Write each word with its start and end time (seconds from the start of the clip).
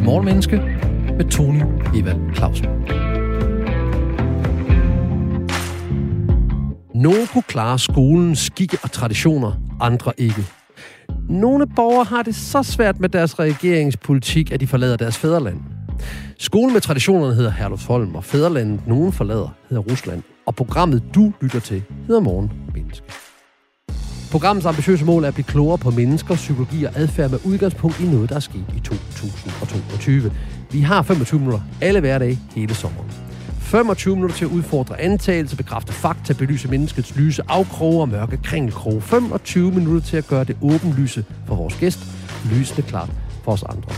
til 0.00 0.06
Morgenmenneske 0.06 0.56
med 1.16 1.30
Tony 1.30 1.62
Evald 1.94 2.34
Clausen. 2.34 2.66
Nogle 6.94 7.26
kunne 7.32 7.42
klare 7.42 7.78
skolens 7.78 8.38
skikke 8.38 8.78
og 8.82 8.92
traditioner, 8.92 9.52
andre 9.80 10.12
ikke. 10.18 10.44
Nogle 11.28 11.66
borgere 11.76 12.04
har 12.04 12.22
det 12.22 12.34
så 12.34 12.62
svært 12.62 13.00
med 13.00 13.08
deres 13.08 13.38
regeringspolitik, 13.38 14.52
at 14.52 14.60
de 14.60 14.66
forlader 14.66 14.96
deres 14.96 15.18
fædreland. 15.18 15.60
Skolen 16.38 16.72
med 16.72 16.80
traditionerne 16.80 17.34
hedder 17.34 17.50
Herlufsholm, 17.50 18.14
og 18.14 18.24
fædrelandet 18.24 18.86
nogen 18.86 19.12
forlader 19.12 19.48
hedder 19.68 19.82
Rusland. 19.82 20.22
Og 20.46 20.54
programmet, 20.54 21.02
du 21.14 21.32
lytter 21.40 21.60
til, 21.60 21.82
hedder 22.06 22.20
Morgen 22.20 22.52
Menneske. 22.74 23.06
Programmets 24.30 24.66
ambitiøse 24.66 25.04
mål 25.04 25.24
er 25.24 25.28
at 25.28 25.34
blive 25.34 25.44
klogere 25.44 25.78
på 25.78 25.90
mennesker, 25.90 26.34
psykologi 26.34 26.84
og 26.84 26.92
adfærd 26.94 27.30
med 27.30 27.38
udgangspunkt 27.44 28.00
i 28.00 28.04
noget, 28.04 28.28
der 28.28 28.36
er 28.36 28.40
sket 28.40 28.64
i 28.76 28.80
2022. 28.80 30.32
Vi 30.70 30.80
har 30.80 31.02
25 31.02 31.40
minutter 31.40 31.60
alle 31.80 32.00
hverdage 32.00 32.38
hele 32.54 32.74
sommeren. 32.74 33.10
25 33.60 34.14
minutter 34.16 34.36
til 34.36 34.44
at 34.44 34.50
udfordre 34.50 35.00
antagelser, 35.00 35.56
bekræfte 35.56 35.92
fakta, 35.92 36.32
belyse 36.32 36.68
menneskets 36.68 37.16
lyse 37.16 37.42
afkroge 37.48 38.00
og 38.00 38.08
mørke 38.08 38.38
kringelkroge. 38.44 39.00
25 39.00 39.70
minutter 39.72 40.08
til 40.08 40.16
at 40.16 40.26
gøre 40.26 40.44
det 40.44 40.56
åbenlyse 40.62 41.24
for 41.46 41.54
vores 41.54 41.74
gæst, 41.74 42.00
lysende 42.52 42.82
klart 42.82 43.10
for 43.44 43.52
os 43.52 43.62
andre. 43.62 43.92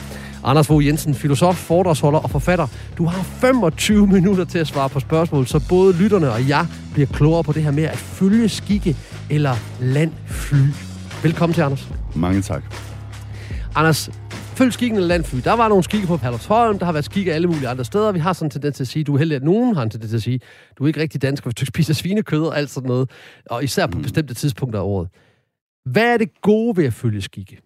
Anders 0.45 0.67
Fogh 0.67 0.87
Jensen, 0.87 1.15
filosof, 1.15 1.57
foredragsholder 1.57 2.19
og 2.19 2.31
forfatter. 2.31 2.67
Du 2.99 3.07
har 3.07 3.23
25 3.23 4.07
minutter 4.07 4.45
til 4.45 4.59
at 4.59 4.67
svare 4.67 4.89
på 4.89 5.01
spørgsmål, 5.01 5.47
så 5.47 5.61
både 5.69 5.93
lytterne 5.93 6.33
og 6.33 6.49
jeg 6.49 6.67
bliver 6.93 7.07
klogere 7.07 7.45
på 7.45 7.53
det 7.53 7.63
her 7.63 7.71
med 7.71 7.85
at 7.85 7.97
følge 7.97 8.49
skikke 8.49 8.97
eller 9.31 9.55
landfly. 9.81 10.57
Velkommen 11.23 11.55
til, 11.55 11.63
Anders. 11.63 11.89
Mange 12.17 12.43
tak. 12.43 12.63
Anders, 13.75 14.11
følg 14.35 14.73
skikken 14.73 14.97
eller 14.97 15.09
landfly. 15.09 15.41
Der 15.45 15.53
var 15.53 15.69
nogle 15.69 15.85
skikke 15.85 16.07
på 16.07 16.17
Herlufsholm, 16.17 16.79
der 16.79 16.85
har 16.85 16.93
været 16.93 17.05
skikke 17.05 17.35
alle 17.35 17.49
mulige 17.49 17.69
andre 17.69 17.85
steder. 17.85 18.13
Vi 18.13 18.19
har 18.19 18.33
sådan 18.33 18.47
en 18.47 18.51
tendens 18.51 18.77
til 18.77 18.85
at 18.85 18.89
sige, 18.89 19.05
du 19.05 19.15
er 19.15 19.19
heldig, 19.19 19.37
at 19.37 19.43
nogen 19.43 19.75
har 19.75 19.83
en 19.83 19.91
tendens 19.91 20.11
til 20.11 20.17
at 20.17 20.23
sige, 20.23 20.41
du 20.79 20.85
er 20.85 20.89
ikke 20.89 21.01
rigtig 21.01 21.23
dansk, 21.23 21.45
hvis 21.45 21.55
du 21.55 21.67
spiser 21.67 21.95
svinekød 21.95 22.43
og 22.43 22.59
alt 22.59 22.71
sådan 22.71 22.89
noget. 22.89 23.11
Og 23.47 23.65
især 23.65 23.87
på 23.87 23.97
mm. 23.97 24.03
bestemte 24.03 24.35
tidspunkter 24.35 24.81
af 24.81 24.85
året. 24.85 25.09
Hvad 25.85 26.15
er 26.15 26.17
det 26.17 26.41
gode 26.43 26.77
ved 26.77 26.85
at 26.85 26.93
følge 26.93 27.23
skikke? 27.23 27.61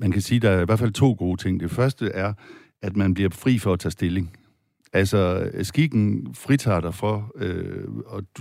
Man 0.00 0.12
kan 0.12 0.22
sige, 0.22 0.36
at 0.36 0.42
der 0.42 0.50
er 0.50 0.62
i 0.62 0.64
hvert 0.64 0.78
fald 0.78 0.92
to 0.92 1.16
gode 1.18 1.42
ting. 1.42 1.60
Det 1.60 1.70
første 1.70 2.08
er, 2.08 2.32
at 2.82 2.96
man 2.96 3.14
bliver 3.14 3.30
fri 3.30 3.58
for 3.58 3.72
at 3.72 3.80
tage 3.80 3.92
stilling. 3.92 4.32
Altså, 4.96 5.50
skikken 5.62 6.34
fritager 6.34 6.80
dig 6.80 6.94
for, 6.94 7.32
øh, 7.36 7.84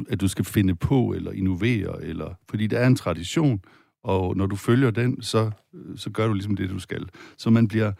at 0.09 0.21
du 0.21 0.27
skal 0.27 0.45
finde 0.45 0.75
på 0.75 1.13
eller 1.15 1.31
innovere, 1.31 2.03
eller, 2.03 2.33
fordi 2.49 2.67
det 2.67 2.81
er 2.81 2.87
en 2.87 2.95
tradition, 2.95 3.61
og 4.03 4.37
når 4.37 4.45
du 4.45 4.55
følger 4.55 4.91
den, 4.91 5.21
så, 5.21 5.51
så 5.95 6.09
gør 6.09 6.27
du 6.27 6.33
ligesom 6.33 6.55
det, 6.55 6.69
du 6.69 6.79
skal. 6.79 7.05
Så 7.37 7.49
man 7.49 7.67
bliver, 7.67 7.91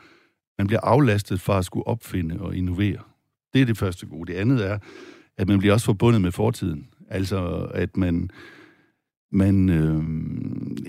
man 0.58 0.68
bliver 0.68 0.80
aflastet 0.84 1.42
fra 1.42 1.58
at 1.58 1.66
skulle 1.66 1.88
opfinde 1.88 2.40
og 2.40 2.56
innovere. 2.56 2.98
Det 3.54 3.62
er 3.62 3.66
det 3.66 3.78
første 3.78 4.06
gode. 4.06 4.34
Det 4.34 4.40
andet 4.40 4.66
er, 4.66 4.80
at 5.38 5.48
man 5.48 5.60
bliver 5.60 5.74
også 5.74 5.86
forbundet 5.86 6.22
med 6.22 6.32
fortiden. 6.32 6.88
Altså, 7.10 7.70
at 7.74 7.98
man, 7.98 8.30
man, 9.32 9.70
øh, 9.70 10.04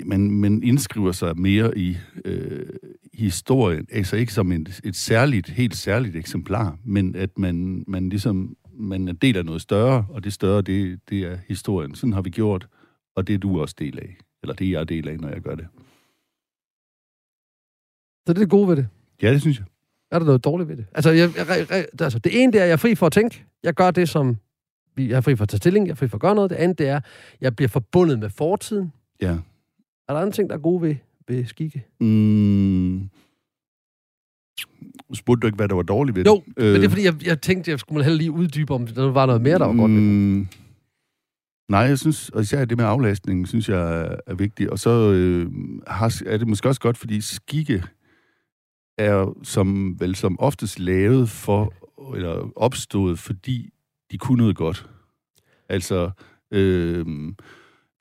man, 0.06 0.30
man 0.30 0.62
indskriver 0.62 1.12
sig 1.12 1.38
mere 1.40 1.78
i 1.78 1.96
øh, 2.24 2.66
historien, 3.18 3.86
altså 3.92 4.16
ikke 4.16 4.32
som 4.32 4.52
et, 4.52 4.80
et 4.84 4.96
særligt, 4.96 5.48
helt 5.48 5.76
særligt 5.76 6.16
eksemplar, 6.16 6.78
men 6.84 7.16
at 7.16 7.38
man, 7.38 7.84
man 7.86 8.08
ligesom 8.08 8.56
man 8.78 9.08
er 9.08 9.12
del 9.12 9.36
af 9.36 9.44
noget 9.44 9.60
større, 9.60 10.06
og 10.10 10.24
det 10.24 10.32
større, 10.32 10.62
det, 10.62 11.00
det 11.08 11.22
er 11.22 11.38
historien. 11.48 11.94
Sådan 11.94 12.12
har 12.12 12.22
vi 12.22 12.30
gjort, 12.30 12.68
og 13.14 13.26
det 13.26 13.34
er 13.34 13.38
du 13.38 13.60
også 13.60 13.74
del 13.78 13.98
af. 13.98 14.16
Eller 14.42 14.54
det 14.54 14.66
er 14.66 14.70
jeg 14.70 14.88
del 14.88 15.08
af, 15.08 15.18
når 15.20 15.28
jeg 15.28 15.40
gør 15.40 15.54
det. 15.54 15.66
Så 18.26 18.32
det 18.32 18.38
er 18.38 18.42
det 18.42 18.50
gode 18.50 18.68
ved 18.68 18.76
det? 18.76 18.88
Ja, 19.22 19.32
det 19.32 19.40
synes 19.40 19.58
jeg. 19.58 19.66
Er 20.10 20.18
der 20.18 20.26
noget 20.26 20.44
dårligt 20.44 20.68
ved 20.68 20.76
det? 20.76 20.86
Altså, 20.94 21.10
jeg, 21.10 21.30
jeg, 21.36 21.66
jeg, 21.70 21.86
altså 22.00 22.18
det 22.18 22.42
ene 22.42 22.52
det 22.52 22.58
er, 22.58 22.62
at 22.62 22.68
jeg 22.68 22.72
er 22.72 22.76
fri 22.76 22.94
for 22.94 23.06
at 23.06 23.12
tænke. 23.12 23.44
Jeg 23.62 23.74
gør 23.74 23.90
det, 23.90 24.08
som 24.08 24.36
jeg 24.98 25.10
er 25.16 25.20
fri 25.20 25.36
for 25.36 25.42
at 25.42 25.48
tage 25.48 25.58
stilling, 25.58 25.86
jeg 25.86 25.92
er 25.92 25.96
fri 25.96 26.08
for 26.08 26.16
at 26.16 26.20
gøre 26.20 26.34
noget. 26.34 26.50
Det 26.50 26.56
andet 26.56 26.78
det 26.78 26.88
er, 26.88 27.00
jeg 27.40 27.56
bliver 27.56 27.68
forbundet 27.68 28.18
med 28.18 28.30
fortiden. 28.30 28.92
Ja. 29.20 29.38
Er 30.08 30.12
der 30.12 30.20
andre 30.20 30.32
ting, 30.32 30.50
der 30.50 30.56
er 30.56 30.60
gode 30.60 30.82
ved, 30.82 30.94
ved 31.28 31.46
skikke? 31.46 31.86
Mm. 32.00 33.10
Spurgte 35.14 35.40
du 35.40 35.46
ikke, 35.46 35.56
hvad 35.56 35.68
der 35.68 35.74
var 35.74 35.82
dårligt 35.82 36.16
ved 36.16 36.24
det? 36.24 36.30
Jo, 36.30 36.42
øh. 36.56 36.72
men 36.72 36.74
det 36.74 36.84
er 36.84 36.88
fordi, 36.88 37.04
jeg, 37.04 37.26
jeg 37.26 37.40
tænkte, 37.40 37.70
jeg 37.70 37.78
skulle 37.78 38.04
heller 38.04 38.18
lige 38.18 38.30
uddybe, 38.30 38.74
om 38.74 38.86
der 38.86 39.10
var 39.10 39.26
noget 39.26 39.42
mere, 39.42 39.58
der 39.58 39.64
var 39.64 39.72
mm. 39.72 39.78
godt 39.78 39.92
ved 39.92 39.98
det. 39.98 40.06
Mm. 40.06 40.48
Nej, 41.68 41.80
jeg 41.80 41.98
synes, 41.98 42.28
og 42.28 42.42
især 42.42 42.64
det 42.64 42.76
med 42.76 42.84
aflastning, 42.84 43.48
synes 43.48 43.68
jeg 43.68 44.00
er, 44.00 44.16
er 44.26 44.34
vigtigt. 44.34 44.70
Og 44.70 44.78
så 44.78 45.12
øh, 45.12 45.52
har, 45.86 46.22
er 46.26 46.36
det 46.36 46.48
måske 46.48 46.68
også 46.68 46.80
godt, 46.80 46.98
fordi 46.98 47.20
skikke 47.20 47.84
er 48.98 49.36
som 49.42 50.00
vel 50.00 50.14
som 50.14 50.40
oftest 50.40 50.78
lavet 50.78 51.28
for, 51.28 51.72
eller 52.16 52.50
opstået, 52.56 53.18
fordi 53.18 53.70
de 54.10 54.18
kunne 54.18 54.38
noget 54.38 54.56
godt. 54.56 54.88
Altså, 55.68 56.10
øh, 56.50 57.06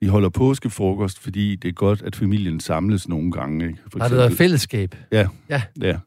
vi 0.00 0.06
holder 0.06 0.28
påskefrokost, 0.28 1.18
fordi 1.18 1.56
det 1.56 1.68
er 1.68 1.72
godt, 1.72 2.02
at 2.02 2.16
familien 2.16 2.60
samles 2.60 3.08
nogle 3.08 3.32
gange. 3.32 3.66
Ikke? 3.66 3.78
For 3.92 3.98
Har 3.98 4.08
det 4.08 4.16
været 4.16 4.32
fællesskab? 4.32 4.94
Ja, 5.12 5.28
ja. 5.50 5.62
ja. 5.82 5.98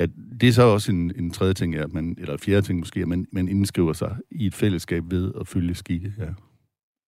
Ja, 0.00 0.06
det 0.40 0.48
er 0.48 0.52
så 0.52 0.62
også 0.62 0.92
en, 0.92 1.12
en 1.18 1.30
tredje 1.30 1.54
ting, 1.54 1.76
at 1.76 1.92
man, 1.92 2.16
eller 2.18 2.32
en 2.32 2.38
fjerde 2.38 2.62
ting 2.62 2.78
måske, 2.78 3.00
at 3.00 3.08
man, 3.08 3.26
man 3.32 3.48
indskriver 3.48 3.92
sig 3.92 4.16
i 4.30 4.46
et 4.46 4.54
fællesskab 4.54 5.02
ved 5.10 5.32
at 5.40 5.48
følge 5.48 5.74
skikke. 5.74 6.12
Ja. 6.18 6.24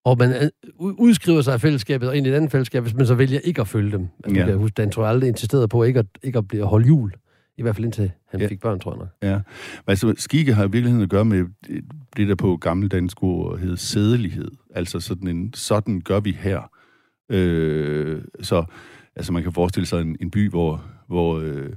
Og 0.05 0.19
man 0.19 0.31
øh, 0.31 0.51
udskriver 0.79 1.43
sig 1.43 1.55
af 1.55 1.61
fællesskabet 1.61 2.09
og 2.09 2.17
ind 2.17 2.27
i 2.27 2.31
et 2.31 2.35
andet 2.35 2.51
fællesskab, 2.51 2.83
hvis 2.83 2.95
man 2.95 3.07
så 3.07 3.15
vælger 3.15 3.41
ikke 3.41 3.61
at 3.61 3.69
følge 3.69 3.93
dem. 3.93 4.09
Altså, 4.25 4.41
ja. 4.41 4.47
jeg 4.47 4.57
huske, 4.57 4.75
Dan 4.75 4.91
tror 4.91 5.03
jeg 5.03 5.11
aldrig 5.11 5.29
insisterede 5.29 5.69
på 5.69 5.83
ikke 5.83 5.99
at, 5.99 6.07
ikke 6.23 6.39
at 6.39 6.49
blive 6.49 6.65
holdt 6.65 6.89
jul. 6.89 7.13
I 7.59 7.63
hvert 7.63 7.77
fald 7.77 7.85
indtil 7.85 8.13
han 8.29 8.41
ja. 8.41 8.47
fik 8.47 8.61
børn, 8.61 8.81
tror 8.81 8.93
jeg 8.93 8.99
nok. 8.99 9.09
Ja. 9.23 9.41
Altså, 9.87 10.15
skikke 10.17 10.55
har 10.55 10.65
i 10.65 10.71
virkeligheden 10.71 11.03
at 11.03 11.11
gøre 11.11 11.25
med 11.25 11.45
det, 12.17 12.29
der 12.29 12.35
på 12.35 12.57
gammeldansk 12.57 13.23
ord 13.23 13.59
hedder 13.59 13.77
sædelighed. 13.77 14.51
Altså 14.75 15.01
sådan 15.01 15.29
en, 15.29 15.53
sådan 15.55 16.01
gør 16.01 16.21
vi 16.21 16.33
her. 16.33 16.71
Øh, 17.31 18.23
så 18.43 18.65
altså 19.17 19.33
man 19.33 19.43
kan 19.43 19.53
forestille 19.53 19.87
sig 19.87 20.01
en, 20.01 20.17
en 20.21 20.31
by, 20.31 20.51
hvor, 20.51 20.85
hvor 21.07 21.39
øh, 21.39 21.71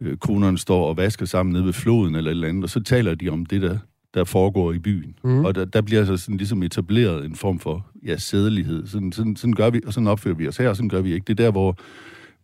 øh 0.00 0.16
konerne 0.16 0.58
står 0.58 0.88
og 0.88 0.96
vasker 0.96 1.26
sammen 1.26 1.52
nede 1.52 1.64
ved 1.64 1.72
floden 1.72 2.14
eller 2.14 2.30
et 2.30 2.34
eller 2.34 2.48
andet, 2.48 2.64
og 2.64 2.70
så 2.70 2.82
taler 2.82 3.14
de 3.14 3.28
om 3.28 3.46
det, 3.46 3.62
der, 3.62 3.78
der 4.14 4.24
foregår 4.24 4.72
i 4.72 4.78
byen. 4.78 5.18
Mm. 5.24 5.44
Og 5.44 5.54
der, 5.54 5.64
der 5.64 5.80
bliver 5.80 6.00
altså 6.00 6.16
sådan 6.16 6.36
ligesom 6.36 6.62
etableret 6.62 7.24
en 7.24 7.34
form 7.34 7.58
for 7.58 7.86
ja, 8.06 8.16
sædelighed. 8.16 8.86
Sådan, 8.86 9.12
sådan, 9.12 9.36
sådan 9.36 9.54
gør 9.54 9.70
vi, 9.70 9.80
og 9.86 9.92
sådan 9.92 10.06
opfører 10.06 10.34
vi 10.34 10.48
os 10.48 10.56
her, 10.56 10.68
og 10.68 10.76
sådan 10.76 10.88
gør 10.88 11.00
vi 11.00 11.12
ikke. 11.12 11.24
Det 11.24 11.40
er 11.40 11.44
der, 11.44 11.50
hvor 11.50 11.76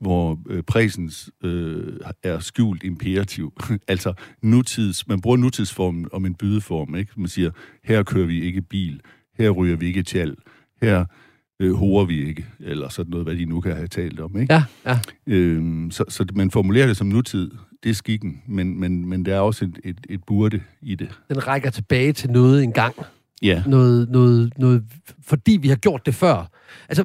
hvor 0.01 0.41
øh, 0.49 0.63
præsens 0.63 1.31
øh, 1.45 1.97
er 2.23 2.39
skjult 2.39 2.85
imperativ. 2.85 3.53
altså 3.89 4.13
nutids, 4.43 5.09
man 5.09 5.21
bruger 5.21 5.37
nutidsformen 5.37 6.09
om 6.13 6.27
en 6.27 6.35
bydeform, 6.35 6.95
ikke? 6.95 7.13
Man 7.17 7.29
siger, 7.29 7.51
her 7.85 8.03
kører 8.03 8.27
vi 8.27 8.43
ikke 8.43 8.63
bil, 8.63 9.01
her 9.39 9.51
ryger 9.51 9.77
vi 9.77 9.87
ikke 9.87 10.03
tjal, 10.03 10.37
her 10.83 11.05
øh, 11.61 11.75
horer 11.75 12.05
vi 12.05 12.29
ikke, 12.29 12.47
eller 12.61 12.89
sådan 12.89 13.11
noget, 13.11 13.27
hvad 13.27 13.37
de 13.37 13.45
nu 13.45 13.61
kan 13.61 13.77
have 13.77 13.89
talt 13.89 14.21
om, 14.21 14.41
ikke? 14.41 14.55
Ja, 14.55 14.65
ja. 14.87 14.99
Øhm, 15.27 15.91
så, 15.91 16.05
så 16.09 16.27
man 16.35 16.51
formulerer 16.51 16.87
det 16.87 16.97
som 16.97 17.07
nutid, 17.07 17.51
det 17.83 17.91
er 17.91 17.95
skikken, 17.95 18.43
men, 18.47 18.81
men, 18.81 19.09
men 19.09 19.25
der 19.25 19.35
er 19.35 19.41
også 19.41 19.65
et, 19.65 19.81
et, 19.85 19.99
et 20.09 20.21
burde 20.27 20.61
i 20.83 20.95
det. 20.95 21.09
Den 21.29 21.47
rækker 21.47 21.71
tilbage 21.71 22.13
til 22.13 22.31
noget 22.31 22.63
engang. 22.63 22.95
Ja. 23.43 23.63
Noget, 23.67 24.11
noget, 24.11 24.53
noget, 24.59 24.83
fordi 25.27 25.59
vi 25.63 25.69
har 25.69 25.77
gjort 25.77 26.07
det 26.07 26.15
før. 26.15 26.51
Altså, 26.89 27.05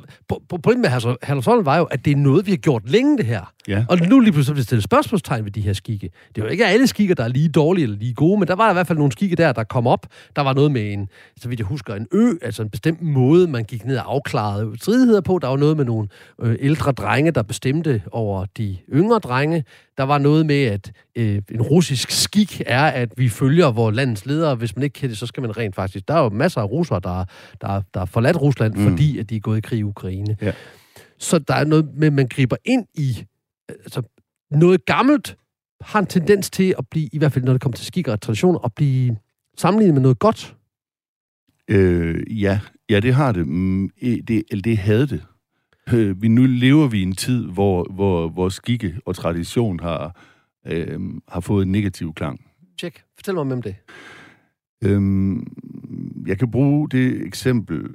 problemet 0.50 0.81
med 0.81 0.90
Herlufsholm 1.23 1.66
var 1.66 1.78
jo, 1.78 1.84
at 1.84 2.06
det 2.06 2.12
er 2.12 2.16
noget, 2.16 2.46
vi 2.46 2.51
har 2.51 2.57
gjort 2.57 2.90
længe, 2.90 3.18
det 3.18 3.25
her. 3.25 3.53
Ja. 3.68 3.85
Og 3.90 3.97
nu 3.97 4.19
lige 4.19 4.31
pludselig 4.31 4.63
stille 4.63 4.81
spørgsmålstegn 4.81 5.45
ved 5.45 5.51
de 5.51 5.62
her 5.62 5.74
skikke. 5.74 6.09
Det 6.35 6.41
er 6.41 6.45
jo 6.45 6.51
ikke 6.51 6.66
alle 6.66 6.88
skikker, 6.88 7.16
der 7.16 7.24
er 7.24 7.28
lige 7.28 7.50
dårlige 7.50 7.84
eller 7.84 7.97
lige 7.97 8.13
gode, 8.13 8.40
men 8.40 8.47
der 8.47 8.56
var 8.56 8.69
i 8.69 8.74
hvert 8.74 8.88
fald 8.88 8.97
nogle 8.97 9.12
skikke 9.12 9.35
der, 9.35 9.51
der 9.51 9.63
kom 9.63 9.88
op. 9.88 10.07
Der 10.35 10.41
var 10.41 10.53
noget 10.53 10.72
med 10.72 10.94
en, 10.94 11.07
så 11.38 11.50
vidt 11.50 11.59
jeg 11.59 11.68
husker, 11.68 11.95
en 11.95 12.07
ø, 12.12 12.34
altså 12.41 12.63
en 12.63 12.69
bestemt 12.69 13.01
måde, 13.01 13.47
man 13.47 13.63
gik 13.63 13.85
ned 13.85 13.97
og 13.97 14.13
afklarede 14.13 14.72
stridigheder 14.81 15.22
på. 15.22 15.40
Der 15.41 15.47
var 15.47 15.57
noget 15.57 15.78
med 15.78 15.85
nogle 15.85 16.07
øh, 16.41 16.56
ældre 16.59 16.91
drenge, 16.91 17.31
der 17.31 17.41
bestemte 17.41 18.01
over 18.12 18.45
de 18.57 18.78
yngre 18.94 19.19
drenge. 19.19 19.63
Der 19.98 20.04
var 20.04 20.18
noget 20.18 20.45
med, 20.45 20.63
at 20.63 20.92
øh, 21.15 21.42
en 21.51 21.62
russisk 21.62 22.12
skik 22.12 22.62
er, 22.65 22.83
at 22.83 23.09
vi 23.18 23.30
følger 23.30 23.71
vores 23.71 23.95
landets 23.95 24.25
ledere. 24.25 24.56
Hvis 24.56 24.75
man 24.75 24.83
ikke 24.83 24.94
kan 24.94 25.09
det, 25.09 25.18
så 25.18 25.25
skal 25.25 25.42
man 25.42 25.57
rent 25.57 25.75
faktisk... 25.75 26.07
Der 26.07 26.13
er 26.13 26.25
jo 26.25 26.38
masser 26.38 26.62
af 26.62 26.72
russere, 26.72 27.00
der, 27.00 27.25
der, 27.62 27.81
der 27.94 28.00
har 28.00 28.06
forladt 28.06 28.42
Rusland, 28.42 28.75
mm. 28.75 28.89
fordi 28.89 29.19
at 29.19 29.30
de 29.30 29.36
er 29.36 29.39
gået 29.39 29.57
i 29.57 29.62
krig 29.62 29.80
i 29.80 29.83
Ukraine. 29.83 30.38
Ja. 30.42 30.54
Så 31.18 31.39
der 31.39 31.54
er 31.54 31.66
noget 31.66 31.89
med, 31.95 32.12
man 32.12 32.27
griber 32.27 32.56
ind 32.66 32.86
i 32.94 33.25
altså, 33.69 34.01
noget 34.51 34.86
gammelt, 34.86 35.38
har 35.81 36.00
en 36.00 36.06
tendens 36.06 36.50
til 36.50 36.75
at 36.77 36.88
blive, 36.92 37.10
i 37.13 37.18
hvert 37.18 37.31
fald 37.31 37.45
når 37.45 37.51
det 37.51 37.62
kommer 37.62 37.75
til 37.75 37.86
skikker 37.86 38.12
og 38.12 38.22
traditioner, 38.22 38.60
at 38.60 38.74
blive 38.74 39.18
sammenlignet 39.57 39.94
med 39.94 40.01
noget 40.01 40.19
godt. 40.19 40.56
Øh, 41.68 42.42
ja. 42.42 42.60
ja, 42.89 43.00
det 43.00 43.13
har 43.13 43.31
det. 43.31 43.48
Mm, 43.48 43.89
det, 44.01 44.44
eller 44.51 44.62
det 44.62 44.78
havde 44.78 45.07
det. 45.07 45.24
Øh, 45.94 46.21
vi, 46.21 46.28
nu 46.28 46.45
lever 46.45 46.88
vi 46.88 47.00
i 47.00 47.04
en 47.04 47.16
tid, 47.16 47.45
hvor, 47.45 47.88
hvor, 47.94 48.30
hvor 48.30 48.50
skikke 48.50 49.00
og 49.06 49.16
tradition 49.16 49.80
har, 49.80 50.21
øh, 50.68 51.00
har 51.28 51.39
fået 51.39 51.66
en 51.66 51.71
negativ 51.71 52.13
klang. 52.13 52.45
Tjek. 52.80 53.04
Fortæl 53.16 53.33
mig 53.33 53.42
om 53.42 53.62
det. 53.62 53.75
Øhm, 54.83 55.48
jeg 56.27 56.39
kan 56.39 56.51
bruge 56.51 56.89
det 56.89 57.25
eksempel, 57.25 57.88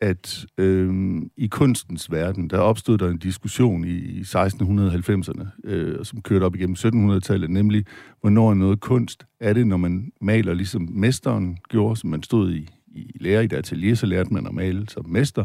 at 0.00 0.46
øhm, 0.58 1.30
i 1.36 1.46
kunstens 1.46 2.10
verden, 2.10 2.50
der 2.50 2.58
opstod 2.58 2.98
der 2.98 3.10
en 3.10 3.18
diskussion 3.18 3.84
i, 3.84 3.96
i 3.96 4.20
1690'erne, 4.20 5.46
øh, 5.64 6.04
som 6.04 6.22
kørte 6.22 6.44
op 6.44 6.54
igennem 6.54 6.76
1700-tallet, 6.78 7.50
nemlig, 7.50 7.84
hvornår 8.20 8.50
er 8.50 8.54
noget 8.54 8.80
kunst? 8.80 9.26
Er 9.40 9.52
det, 9.52 9.66
når 9.66 9.76
man 9.76 10.12
maler 10.20 10.54
ligesom 10.54 10.88
mesteren 10.92 11.58
gjorde, 11.68 11.96
som 11.96 12.10
man 12.10 12.22
stod 12.22 12.52
i, 12.52 12.68
i 12.86 13.10
lære 13.20 13.44
i 13.44 13.46
det 13.46 13.56
atelier, 13.56 13.94
så 13.94 14.06
lærte 14.06 14.34
man 14.34 14.46
at 14.46 14.54
male 14.54 14.88
som 14.88 15.08
mester, 15.08 15.44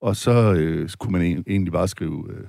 og 0.00 0.16
så 0.16 0.54
øh, 0.54 0.88
kunne 0.98 1.12
man 1.12 1.44
egentlig 1.46 1.72
bare 1.72 1.88
skrive 1.88 2.24
øh, 2.30 2.46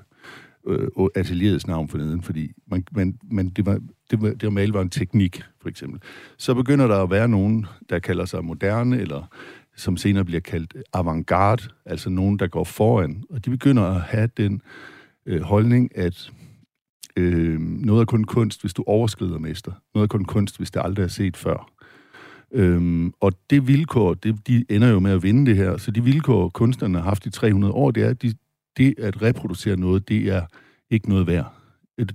øh, 0.68 0.88
atelierets 1.16 1.68
navn 1.68 1.88
for 1.88 1.98
neden, 1.98 2.22
fordi 2.22 2.52
man, 2.68 2.86
man, 2.92 3.18
man, 3.32 3.50
det, 3.50 3.66
var, 3.66 3.80
det, 4.12 4.22
var, 4.22 4.30
det 4.30 4.44
var 4.44 4.50
male 4.50 4.74
var 4.74 4.82
en 4.82 4.90
teknik, 4.90 5.42
for 5.62 5.70
eksempel. 5.70 6.02
Så 6.38 6.54
begynder 6.54 6.88
der 6.88 7.04
at 7.04 7.10
være 7.10 7.28
nogen, 7.28 7.66
der 7.90 8.00
kalder 8.00 8.26
sig 8.26 8.46
moderne, 8.46 9.00
eller 9.00 9.30
som 9.76 9.98
senere 9.98 10.26
bliver 10.26 10.42
kaldt 10.42 10.74
avantgarde, 10.94 11.64
altså 11.86 12.10
nogen, 12.10 12.40
der 12.40 12.48
går 12.48 12.64
foran. 12.64 13.24
Og 13.30 13.46
de 13.46 13.50
begynder 13.50 13.84
at 13.84 14.02
have 14.02 14.30
den 14.38 14.62
øh, 15.26 15.42
holdning, 15.42 15.98
at 15.98 16.32
øh, 17.18 17.60
noget 17.60 18.02
er 18.02 18.06
kun 18.06 18.24
kunst, 18.24 18.62
hvis 18.62 18.74
du 18.74 18.84
overskrider 18.88 19.40
mester. 19.40 19.72
Noget 19.96 20.04
er 20.04 20.08
kun 20.08 20.26
kunst, 20.26 20.58
hvis 20.58 20.72
det 20.72 20.82
aldrig 20.86 21.04
er 21.04 21.08
set 21.08 21.38
før. 21.38 21.72
Øhm, 22.52 23.14
og 23.20 23.34
det 23.50 23.68
vilkår, 23.68 24.14
det, 24.14 24.48
de 24.48 24.66
ender 24.70 24.88
jo 24.88 25.00
med 25.00 25.12
at 25.12 25.24
vinde 25.24 25.46
det 25.46 25.58
her. 25.58 25.78
Så 25.78 25.92
de 25.92 26.04
vilkår, 26.04 26.50
kunstnerne 26.50 26.98
har 26.98 27.04
haft 27.06 27.26
i 27.26 27.30
300 27.30 27.74
år, 27.74 27.92
det 27.92 28.04
er, 28.04 28.10
at 28.10 28.22
de, 28.22 28.34
det 28.78 28.94
at 28.98 29.22
reproducere 29.22 29.78
noget, 29.78 30.10
det 30.10 30.28
er 30.28 30.46
ikke 30.90 31.10
noget 31.10 31.28
værd. 31.28 31.54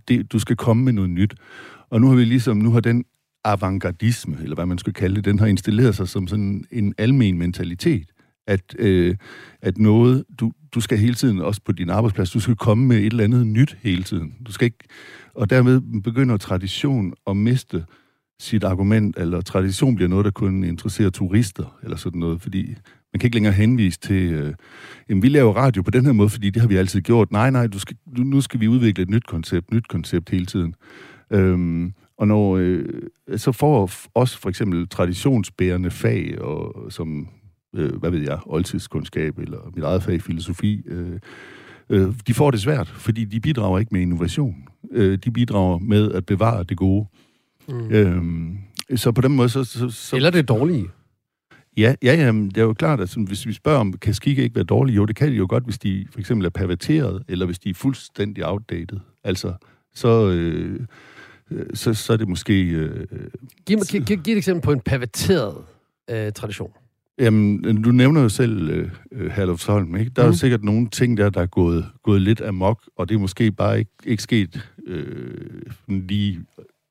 Det, 0.08 0.32
du 0.32 0.38
skal 0.38 0.56
komme 0.56 0.84
med 0.84 0.92
noget 0.92 1.10
nyt. 1.10 1.34
Og 1.90 2.00
nu 2.00 2.08
har 2.08 2.14
vi 2.14 2.24
ligesom, 2.24 2.56
nu 2.56 2.72
har 2.72 2.80
den 2.80 3.04
avantgardisme, 3.44 4.36
eller 4.42 4.54
hvad 4.54 4.66
man 4.66 4.78
skulle 4.78 4.94
kalde 4.94 5.16
det, 5.16 5.24
den 5.24 5.38
har 5.38 5.46
installeret 5.46 5.96
sig 5.96 6.08
som 6.08 6.26
sådan 6.26 6.64
en 6.70 6.94
almen 6.98 7.38
mentalitet. 7.38 8.08
At, 8.46 8.74
øh, 8.78 9.16
at 9.62 9.78
noget, 9.78 10.24
du, 10.40 10.52
du 10.74 10.80
skal 10.80 10.98
hele 10.98 11.14
tiden, 11.14 11.40
også 11.40 11.60
på 11.64 11.72
din 11.72 11.90
arbejdsplads, 11.90 12.30
du 12.30 12.40
skal 12.40 12.56
komme 12.56 12.86
med 12.86 12.96
et 12.96 13.06
eller 13.06 13.24
andet 13.24 13.46
nyt 13.46 13.76
hele 13.82 14.02
tiden. 14.02 14.34
Du 14.46 14.52
skal 14.52 14.64
ikke, 14.64 14.84
og 15.34 15.50
dermed 15.50 16.02
begynder 16.02 16.36
tradition 16.36 17.14
at 17.26 17.36
miste 17.36 17.84
sit 18.40 18.64
argument, 18.64 19.18
eller 19.18 19.40
tradition 19.40 19.94
bliver 19.94 20.08
noget, 20.08 20.24
der 20.24 20.30
kun 20.30 20.64
interesserer 20.64 21.10
turister, 21.10 21.78
eller 21.82 21.96
sådan 21.96 22.20
noget, 22.20 22.42
fordi 22.42 22.74
man 23.12 23.20
kan 23.20 23.26
ikke 23.26 23.36
længere 23.36 23.52
henvise 23.52 24.00
til, 24.00 24.32
øh, 24.32 24.54
jamen, 25.08 25.22
vi 25.22 25.28
laver 25.28 25.52
radio 25.52 25.82
på 25.82 25.90
den 25.90 26.04
her 26.04 26.12
måde, 26.12 26.28
fordi 26.28 26.50
det 26.50 26.62
har 26.62 26.68
vi 26.68 26.76
altid 26.76 27.00
gjort. 27.00 27.32
Nej, 27.32 27.50
nej, 27.50 27.66
du 27.66 27.78
skal, 27.78 27.96
nu 28.16 28.40
skal 28.40 28.60
vi 28.60 28.68
udvikle 28.68 29.02
et 29.02 29.10
nyt 29.10 29.26
koncept, 29.26 29.72
nyt 29.72 29.88
koncept 29.88 30.30
hele 30.30 30.46
tiden. 30.46 30.74
Øhm, 31.30 31.92
og 32.18 32.28
når, 32.28 32.56
øh, 32.56 32.84
så 33.36 33.52
får 33.52 33.90
også 34.14 34.38
for 34.38 34.48
eksempel 34.48 34.88
traditionsbærende 34.88 35.90
fag, 35.90 36.40
og, 36.40 36.92
som, 36.92 37.28
øh, 37.74 37.94
hvad 37.94 38.10
ved 38.10 38.20
jeg, 38.20 38.38
oldtidskundskab, 38.46 39.38
eller 39.38 39.58
mit 39.74 39.84
eget 39.84 40.02
fag, 40.02 40.22
filosofi, 40.22 40.82
øh, 40.86 41.18
øh, 41.90 42.14
de 42.26 42.34
får 42.34 42.50
det 42.50 42.60
svært, 42.60 42.88
fordi 42.88 43.24
de 43.24 43.40
bidrager 43.40 43.78
ikke 43.78 43.94
med 43.94 44.00
innovation. 44.00 44.56
Øh, 44.92 45.18
de 45.24 45.30
bidrager 45.30 45.78
med 45.78 46.12
at 46.12 46.26
bevare 46.26 46.62
det 46.62 46.76
gode. 46.76 47.06
Mm. 47.68 47.90
Øhm, 47.90 48.58
så 48.96 49.12
på 49.12 49.20
den 49.20 49.36
måde, 49.36 49.48
så... 49.48 49.64
så, 49.64 49.90
så 49.90 50.16
Eller 50.16 50.30
det 50.30 50.48
dårlige. 50.48 50.88
Ja, 51.80 51.94
ja, 52.02 52.14
jamen, 52.14 52.48
det 52.48 52.58
er 52.58 52.62
jo 52.62 52.72
klart, 52.72 53.00
at 53.00 53.08
sådan, 53.08 53.24
hvis 53.24 53.46
vi 53.46 53.52
spørger 53.52 53.78
om, 53.78 53.92
kan 53.92 54.14
skikke 54.14 54.42
ikke 54.42 54.54
være 54.54 54.64
dårlige? 54.64 54.96
Jo, 54.96 55.04
det 55.04 55.16
kan 55.16 55.28
de 55.28 55.36
jo 55.36 55.46
godt, 55.48 55.64
hvis 55.64 55.78
de 55.78 56.06
for 56.12 56.20
eksempel 56.20 56.46
er 56.46 56.50
perverteret, 56.50 57.22
eller 57.28 57.46
hvis 57.46 57.58
de 57.58 57.70
er 57.70 57.74
fuldstændig 57.74 58.46
outdated. 58.46 58.98
Altså, 59.24 59.54
så... 59.94 60.30
Øh, 60.30 60.80
så, 61.74 61.94
så 61.94 62.12
er 62.12 62.16
det 62.16 62.28
måske... 62.28 62.62
Øh, 62.62 63.06
giv, 63.66 63.78
giv, 63.90 64.04
giv, 64.04 64.16
giv 64.16 64.32
et 64.32 64.38
eksempel 64.38 64.62
på 64.62 64.72
en 64.72 64.80
perverteret 64.80 65.54
øh, 66.10 66.32
tradition. 66.32 66.70
Jamen, 67.18 67.82
du 67.82 67.90
nævner 67.90 68.22
jo 68.22 68.28
selv 68.28 68.68
øh, 68.68 68.90
øh 69.12 69.30
Herlufsholm, 69.30 69.96
ikke? 69.96 70.10
Der 70.16 70.22
mm. 70.22 70.24
er 70.24 70.26
jo 70.26 70.30
mhm. 70.30 70.36
sikkert 70.36 70.64
nogle 70.64 70.88
ting 70.88 71.16
der, 71.16 71.30
der 71.30 71.40
er 71.40 71.46
gået, 71.46 71.86
gået 72.02 72.22
lidt 72.22 72.40
amok, 72.40 72.82
og 72.96 73.08
det 73.08 73.14
er 73.14 73.18
måske 73.18 73.52
bare 73.52 73.78
ikke, 73.78 73.90
ikke 74.04 74.22
sket 74.22 74.70
øh, 74.86 75.62
lige 75.88 76.40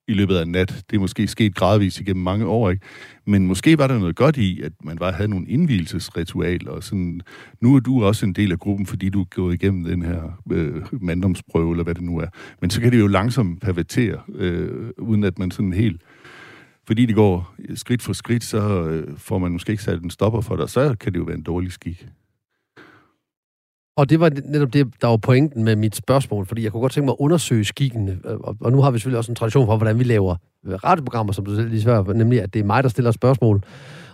i 0.10 0.14
løbet 0.14 0.36
af 0.36 0.42
en 0.42 0.52
nat. 0.52 0.84
Det 0.90 0.96
er 0.96 1.00
måske 1.00 1.28
sket 1.28 1.56
gradvist 1.56 2.00
igennem 2.00 2.24
mange 2.24 2.46
år, 2.46 2.70
ikke? 2.70 2.86
Men 3.26 3.48
måske 3.48 3.78
var 3.78 3.88
der 3.88 4.00
noget 4.00 4.16
godt 4.16 4.38
i, 4.38 4.62
at 4.62 4.72
man 4.84 4.98
bare 4.98 5.12
havde 5.12 5.30
nogle 5.30 5.48
indvielsesritualer, 5.48 6.72
og 6.72 6.84
sådan, 6.84 7.22
nu 7.62 7.76
er 7.76 7.80
du 7.80 8.04
også 8.04 8.26
en 8.26 8.34
del 8.34 8.52
af 8.52 8.60
gruppen, 8.60 8.86
fordi 8.86 9.10
du 9.10 9.22
er 9.22 9.26
gået 9.26 9.54
igennem 9.54 9.84
den 9.84 10.02
her 10.02 10.42
øh, 10.52 10.82
manddomsprøve, 10.92 11.72
eller 11.72 11.84
hvad 11.84 11.96
det 11.96 12.04
nu 12.04 12.18
er. 12.18 12.28
Men 12.62 12.70
så 12.70 12.82
kan 12.82 12.92
det 12.92 13.00
jo 13.00 13.08
langsomt 13.08 13.62
pervertere, 13.62 14.22
øh, 14.36 14.90
uden 14.98 15.24
at 15.24 15.40
man 15.40 15.52
sådan 15.52 15.74
helt 15.74 16.02
fordi 16.88 17.06
det 17.06 17.16
går 17.16 17.56
skridt 17.76 18.02
for 18.02 18.14
skridt, 18.14 18.44
så 18.44 18.88
øh, 18.88 19.18
får 19.18 19.38
man 19.38 19.52
måske 19.52 19.72
ikke 19.72 19.84
sat 19.84 20.02
en 20.02 20.10
stopper 20.10 20.42
for 20.42 20.56
dig, 20.56 20.70
så 20.70 20.96
kan 21.00 21.14
det 21.14 21.20
jo 21.20 21.24
være 21.24 21.36
en 21.36 21.44
dårlig 21.44 21.72
skik. 21.72 22.08
Og 24.00 24.10
det 24.10 24.20
var 24.20 24.32
netop 24.46 24.74
det, 24.74 24.88
der 25.02 25.08
var 25.08 25.18
pointen 25.18 25.64
med 25.64 25.76
mit 25.76 25.96
spørgsmål, 25.96 26.46
fordi 26.46 26.64
jeg 26.64 26.72
kunne 26.72 26.82
godt 26.82 26.92
tænke 26.92 27.06
mig 27.06 27.12
at 27.12 27.24
undersøge 27.24 27.66
skikken, 27.66 28.10
øh, 28.10 28.38
og, 28.60 28.72
nu 28.72 28.82
har 28.82 28.92
vi 28.92 28.98
selvfølgelig 28.98 29.18
også 29.18 29.32
en 29.32 29.36
tradition 29.36 29.66
for, 29.66 29.78
hvordan 29.78 30.00
vi 30.00 30.04
laver 30.04 30.36
radioprogrammer, 30.68 31.34
som 31.34 31.46
du 31.46 31.56
selv 31.56 31.70
lige 31.70 31.82
svarer, 31.82 32.14
nemlig 32.14 32.42
at 32.42 32.54
det 32.54 32.60
er 32.60 32.64
mig, 32.64 32.84
der 32.84 32.90
stiller 32.90 33.12
spørgsmål, 33.12 33.62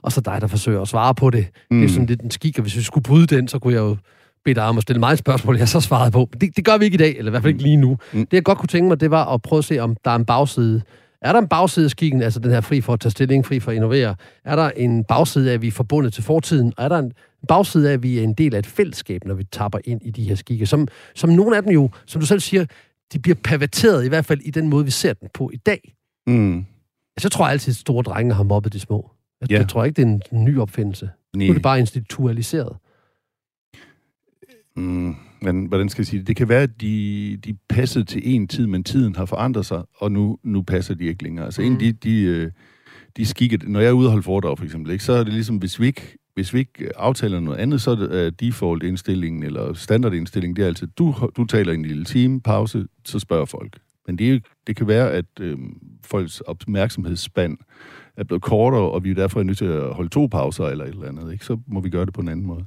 og 0.02 0.12
så 0.12 0.22
dig, 0.22 0.38
der 0.42 0.48
forsøger 0.48 0.82
at 0.82 0.88
svare 0.88 1.16
på 1.16 1.30
det. 1.30 1.48
Mm. 1.72 1.78
Det 1.78 1.84
er 1.84 1.88
mm. 1.88 1.94
sådan 1.94 2.06
lidt 2.06 2.22
en 2.22 2.32
skik, 2.32 2.58
og 2.58 2.62
hvis 2.62 2.76
vi 2.78 2.82
skulle 2.82 3.04
bryde 3.04 3.28
den, 3.28 3.48
så 3.48 3.60
kunne 3.60 3.74
jeg 3.74 3.80
jo 3.80 3.98
bede 4.46 4.56
dig 4.56 4.64
om 4.64 4.78
at 4.78 4.84
stille 4.84 5.00
mig 5.00 5.12
et 5.12 5.20
spørgsmål, 5.20 5.58
jeg 5.58 5.70
så 5.70 5.82
svarede 5.82 6.12
på. 6.12 6.30
Det, 6.42 6.58
det 6.58 6.66
gør 6.66 6.78
vi 6.78 6.86
ikke 6.86 6.96
i 6.96 6.98
dag, 6.98 7.18
eller 7.18 7.30
i 7.30 7.32
hvert 7.32 7.42
fald 7.42 7.54
ikke 7.54 7.64
lige 7.64 7.78
nu. 7.78 7.98
Mm. 8.14 8.20
Det, 8.20 8.34
jeg 8.34 8.44
godt 8.44 8.58
kunne 8.58 8.68
tænke 8.68 8.88
mig, 8.88 9.00
det 9.00 9.12
var 9.12 9.34
at 9.34 9.42
prøve 9.42 9.58
at 9.58 9.66
se, 9.66 9.80
om 9.80 9.96
der 10.06 10.12
er 10.12 10.16
en 10.16 10.26
bagside 10.26 10.82
er 11.22 11.32
der 11.32 11.40
en 11.40 11.48
bagside 11.48 11.86
af 11.86 11.92
skikken, 11.92 12.22
altså 12.22 12.40
den 12.40 12.52
her 12.52 12.62
fri 12.62 12.82
for 12.82 12.94
at 12.94 13.00
tage 13.00 13.12
stilling, 13.12 13.46
fri 13.46 13.60
for 13.60 13.72
at 13.72 13.76
innovere? 13.76 14.16
Er 14.46 14.56
der 14.56 14.70
en 14.70 15.04
bagside 15.04 15.50
af, 15.50 15.54
at 15.54 15.62
vi 15.62 15.68
er 15.68 15.72
forbundet 15.72 16.14
til 16.14 16.24
fortiden? 16.24 16.74
Og 16.78 16.84
er 16.84 16.90
der 16.90 17.00
en 17.00 17.14
bagside 17.48 17.90
af, 17.90 17.94
at 17.94 18.04
vi 18.04 18.20
er 18.20 18.24
en 18.24 18.34
del 18.34 18.56
af 18.56 18.60
et 18.60 18.66
fællesskab, 18.66 19.26
når 19.26 19.34
vi 19.34 19.44
tapper 19.44 19.80
ind 19.86 20.02
i 20.04 20.12
de 20.12 20.24
her 20.24 20.36
skikke? 20.36 20.66
Som, 20.66 20.88
som 21.16 21.30
nogle 21.30 21.58
af 21.58 21.64
dem 21.64 21.72
jo, 21.72 21.90
som 22.06 22.22
du 22.22 22.26
selv 22.26 22.40
siger, 22.40 22.66
de 23.14 23.20
bliver 23.20 23.36
perverteret, 23.44 24.06
i 24.06 24.10
hvert 24.10 24.26
fald 24.26 24.42
i 24.42 24.52
den 24.52 24.70
måde, 24.70 24.86
vi 24.86 24.92
ser 24.92 25.14
den 25.14 25.28
på 25.34 25.50
i 25.54 25.58
dag. 25.58 25.96
Mm. 26.28 26.58
Altså, 26.58 27.26
jeg 27.26 27.32
tror 27.32 27.48
altid, 27.48 27.72
at 27.72 27.76
store 27.76 28.04
drenge 28.04 28.34
har 28.34 28.44
mobbet 28.44 28.74
de 28.74 28.80
små. 28.80 29.12
Jeg, 29.42 29.52
ja. 29.52 29.58
jeg 29.58 29.70
tror 29.70 29.84
ikke, 29.84 29.96
det 29.96 30.04
er 30.04 30.36
en 30.38 30.44
ny 30.44 30.60
opfindelse. 30.60 31.10
Nej. 31.36 31.46
Nu 31.46 31.52
er 31.52 31.54
det 31.54 31.62
bare 31.62 31.80
institutionaliseret. 31.80 32.78
Mm, 34.76 35.16
men 35.42 35.66
hvordan 35.66 35.90
skal 35.90 36.02
jeg 36.02 36.08
sige 36.08 36.20
det? 36.20 36.28
Det 36.28 36.36
kan 36.36 36.50
være, 36.50 36.64
at 36.64 36.82
de, 36.82 37.38
de 37.46 37.58
passede 37.70 38.06
til 38.06 38.22
en 38.36 38.48
tid, 38.48 38.68
men 38.68 38.84
tiden 38.84 39.16
har 39.16 39.26
forandret 39.26 39.66
sig, 39.66 39.84
og 39.98 40.12
nu, 40.12 40.38
nu 40.44 40.62
passer 40.62 40.94
de 40.94 41.06
ikke 41.06 41.24
længere. 41.24 41.46
Altså 41.46 41.62
mm. 41.62 41.68
en 41.68 41.80
de, 41.80 41.92
de, 41.92 42.22
øh, 42.22 42.52
de 43.18 43.26
skikke, 43.26 43.60
når 43.64 43.80
jeg 43.80 43.90
er 43.90 43.94
ude 43.94 44.08
og 44.08 44.12
holde 44.12 44.24
foredrag 44.24 44.58
for 44.58 44.66
eksempel, 44.66 44.92
ikke, 44.92 45.04
så 45.04 45.14
er 45.14 45.24
det 45.24 45.34
ligesom, 45.34 45.58
hvis 45.58 45.80
vi 45.80 45.86
ikke, 45.86 46.18
hvis 46.34 46.54
vi 46.54 46.60
ikke 46.60 46.98
aftaler 46.98 47.40
noget 47.40 47.58
andet, 47.58 47.82
så 47.82 47.92
er 47.92 47.96
det 47.96 48.28
uh, 48.28 48.48
default-indstillingen 48.48 49.44
eller 49.44 49.74
standardindstillingen, 49.74 50.56
det 50.56 50.64
er 50.64 50.68
altid, 50.68 50.88
du, 50.88 51.16
du 51.38 51.46
taler 51.46 51.74
en 51.74 51.86
lille 51.86 52.06
time, 52.06 52.42
pause, 52.42 52.88
så 53.06 53.20
spørger 53.20 53.46
folk. 53.46 53.80
Men 54.08 54.18
det, 54.18 54.46
det 54.68 54.76
kan 54.76 54.88
være, 54.88 55.12
at 55.12 55.26
øh, 55.40 55.58
folks 56.04 56.42
opmærksomhedsspand 56.42 57.58
er 58.18 58.24
blevet 58.24 58.42
kortere, 58.42 58.92
og 58.92 59.04
vi 59.04 59.12
er 59.12 59.16
derfor 59.16 59.44
nødt 59.44 59.58
til 59.58 59.66
at 59.66 59.94
holde 59.94 60.10
to 60.10 60.28
pauser 60.28 60.66
eller 60.66 60.86
et 60.86 60.90
eller 60.90 61.08
andet. 61.08 61.34
Ikke? 61.34 61.46
Så 61.46 61.60
må 61.68 61.80
vi 61.80 61.90
gøre 61.90 62.06
det 62.06 62.14
på 62.14 62.22
en 62.22 62.28
anden 62.28 62.46
måde. 62.46 62.66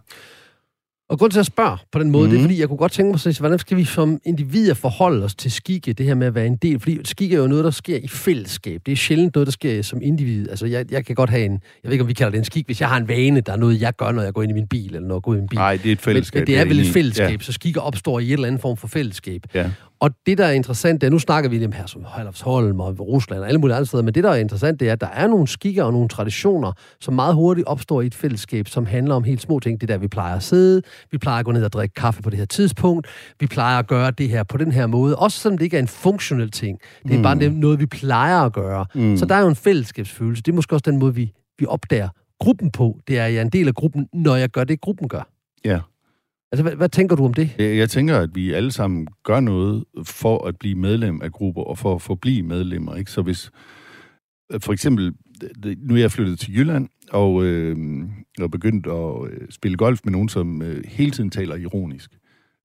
Og 1.10 1.18
grund 1.18 1.32
til 1.32 1.40
at 1.40 1.46
spørge 1.46 1.76
på 1.92 1.98
den 1.98 2.10
måde, 2.10 2.24
mm. 2.24 2.30
det 2.30 2.36
er, 2.36 2.40
mhm. 2.40 2.48
fordi 2.48 2.60
jeg 2.60 2.68
kunne 2.68 2.76
godt 2.76 2.92
tænke 2.92 3.10
mig 3.10 3.20
se, 3.20 3.40
hvordan 3.40 3.58
skal 3.58 3.76
vi 3.76 3.84
som 3.84 4.18
individer 4.24 4.74
forholde 4.74 5.24
os 5.24 5.34
til 5.34 5.52
skikke, 5.52 5.92
det 5.92 6.06
her 6.06 6.14
med 6.14 6.26
at 6.26 6.34
være 6.34 6.46
en 6.46 6.56
del? 6.56 6.80
Fordi 6.80 6.98
skikke 7.04 7.36
er 7.36 7.40
jo 7.40 7.46
noget, 7.46 7.64
der 7.64 7.70
sker 7.70 7.96
i 7.96 8.08
fællesskab. 8.08 8.80
Det 8.86 8.92
er 8.92 8.96
sjældent 8.96 9.34
noget, 9.34 9.46
der 9.46 9.52
sker 9.52 9.82
som 9.82 9.98
individ. 10.02 10.48
Altså, 10.48 10.66
jeg, 10.66 10.92
jeg 10.92 11.06
kan 11.06 11.14
godt 11.14 11.30
have 11.30 11.44
en, 11.44 11.52
jeg 11.52 11.60
ved 11.84 11.92
ikke, 11.92 12.02
om 12.02 12.08
vi 12.08 12.12
kalder 12.12 12.30
det 12.30 12.38
en 12.38 12.44
skik, 12.44 12.66
hvis 12.66 12.80
jeg 12.80 12.88
har 12.88 12.96
en 12.96 13.08
vane, 13.08 13.40
der 13.40 13.52
er 13.52 13.56
noget, 13.56 13.80
jeg 13.80 13.96
gør, 13.96 14.12
når 14.12 14.22
jeg 14.22 14.32
går 14.32 14.42
ind 14.42 14.50
i 14.50 14.54
min 14.54 14.66
bil, 14.66 14.94
eller 14.94 15.08
når 15.08 15.14
jeg 15.14 15.22
går 15.22 15.34
i 15.34 15.36
min 15.36 15.48
bil. 15.48 15.58
Nej, 15.58 15.76
det 15.76 15.88
er 15.88 15.92
et 15.92 16.00
fællesskab. 16.00 16.40
Men, 16.40 16.42
men 16.42 16.46
det 16.46 16.60
er 16.60 16.64
vel 16.64 16.80
et 16.80 16.92
fællesskab, 16.92 17.40
ja. 17.40 17.44
så 17.44 17.52
skikker 17.52 17.80
opstår 17.80 18.20
i 18.20 18.26
et 18.26 18.32
eller 18.32 18.46
andet 18.46 18.60
form 18.60 18.76
for 18.76 18.88
fællesskab. 18.88 19.42
Ja. 19.54 19.70
Og 20.00 20.10
det, 20.26 20.38
der 20.38 20.44
er 20.44 20.52
interessant, 20.52 21.00
det 21.00 21.06
er, 21.06 21.10
nu 21.10 21.18
snakker 21.18 21.50
vi 21.50 21.58
dem 21.58 21.72
her 21.72 21.86
som 21.86 22.04
Herlufsholm 22.16 22.80
og 22.80 23.00
Rusland 23.00 23.40
og 23.40 23.48
alle 23.48 23.60
mulige 23.60 23.76
andre 23.76 23.86
steder, 23.86 24.02
men 24.02 24.14
det, 24.14 24.24
der 24.24 24.30
er 24.30 24.34
interessant, 24.34 24.80
det 24.80 24.88
er, 24.88 24.92
at 24.92 25.00
der 25.00 25.06
er 25.06 25.26
nogle 25.26 25.48
skikker 25.48 25.84
og 25.84 25.92
nogle 25.92 26.08
traditioner, 26.08 26.72
som 27.00 27.14
meget 27.14 27.34
hurtigt 27.34 27.66
opstår 27.66 28.02
i 28.02 28.06
et 28.06 28.14
fællesskab, 28.14 28.68
som 28.68 28.86
handler 28.86 29.14
om 29.14 29.24
helt 29.24 29.40
små 29.40 29.60
ting. 29.60 29.80
Det 29.80 29.88
der, 29.88 29.98
vi 29.98 30.08
plejer 30.08 30.36
at 30.36 30.42
sidde, 30.42 30.82
vi 31.10 31.18
plejer 31.18 31.38
at 31.38 31.44
gå 31.44 31.52
ned 31.52 31.64
og 31.64 31.72
drikke 31.72 31.94
kaffe 31.94 32.22
på 32.22 32.30
det 32.30 32.38
her 32.38 32.46
tidspunkt, 32.46 33.06
vi 33.40 33.46
plejer 33.46 33.78
at 33.78 33.86
gøre 33.86 34.10
det 34.10 34.28
her 34.28 34.42
på 34.42 34.56
den 34.56 34.72
her 34.72 34.86
måde, 34.86 35.16
også 35.16 35.38
selvom 35.38 35.58
det 35.58 35.64
ikke 35.64 35.76
er 35.76 35.82
en 35.82 35.88
funktionel 35.88 36.50
ting. 36.50 36.78
Det 37.02 37.12
er 37.12 37.16
mm. 37.16 37.22
bare 37.22 37.50
noget, 37.50 37.80
vi 37.80 37.86
plejer 37.86 38.40
at 38.40 38.52
gøre. 38.52 38.86
Mm. 38.94 39.16
Så 39.16 39.26
der 39.26 39.34
er 39.34 39.40
jo 39.40 39.48
en 39.48 39.56
fællesskabsfølelse. 39.56 40.42
Det 40.42 40.52
er 40.52 40.56
måske 40.56 40.74
også 40.74 40.90
den 40.90 40.98
måde, 40.98 41.14
vi, 41.14 41.32
vi 41.58 41.66
opdager 41.66 42.08
gruppen 42.40 42.70
på. 42.70 43.00
Det 43.08 43.18
er, 43.18 43.26
jeg 43.26 43.36
er 43.36 43.42
en 43.42 43.48
del 43.48 43.68
af 43.68 43.74
gruppen, 43.74 44.08
når 44.12 44.36
jeg 44.36 44.48
gør 44.48 44.64
det, 44.64 44.80
gruppen 44.80 45.08
gør. 45.08 45.28
Ja. 45.64 45.80
Altså, 46.52 46.62
hvad, 46.62 46.76
hvad 46.76 46.88
tænker 46.88 47.16
du 47.16 47.24
om 47.24 47.34
det? 47.34 47.54
Jeg 47.58 47.90
tænker, 47.90 48.18
at 48.18 48.30
vi 48.34 48.52
alle 48.52 48.72
sammen 48.72 49.06
gør 49.24 49.40
noget 49.40 49.84
for 50.04 50.46
at 50.46 50.58
blive 50.58 50.74
medlem 50.74 51.22
af 51.22 51.32
grupper 51.32 51.62
og 51.62 51.78
for 51.78 51.94
at 51.94 52.02
forblive 52.02 52.42
medlemmer. 52.42 52.94
Ikke? 52.94 53.10
Så 53.10 53.22
hvis 53.22 53.50
øh, 54.52 54.60
for 54.60 54.72
eksempel, 54.72 55.14
nu 55.78 55.94
er 55.94 55.98
jeg 55.98 56.12
flyttet 56.12 56.38
til 56.38 56.56
Jylland, 56.56 56.88
og, 57.10 57.44
øh, 57.44 57.76
og 58.40 58.50
begyndt 58.50 58.86
at 58.86 59.30
øh, 59.30 59.48
spille 59.50 59.76
golf 59.76 60.00
med 60.04 60.12
nogen, 60.12 60.28
som 60.28 60.62
øh, 60.62 60.84
hele 60.86 61.10
tiden 61.10 61.30
taler 61.30 61.56
ironisk. 61.56 62.10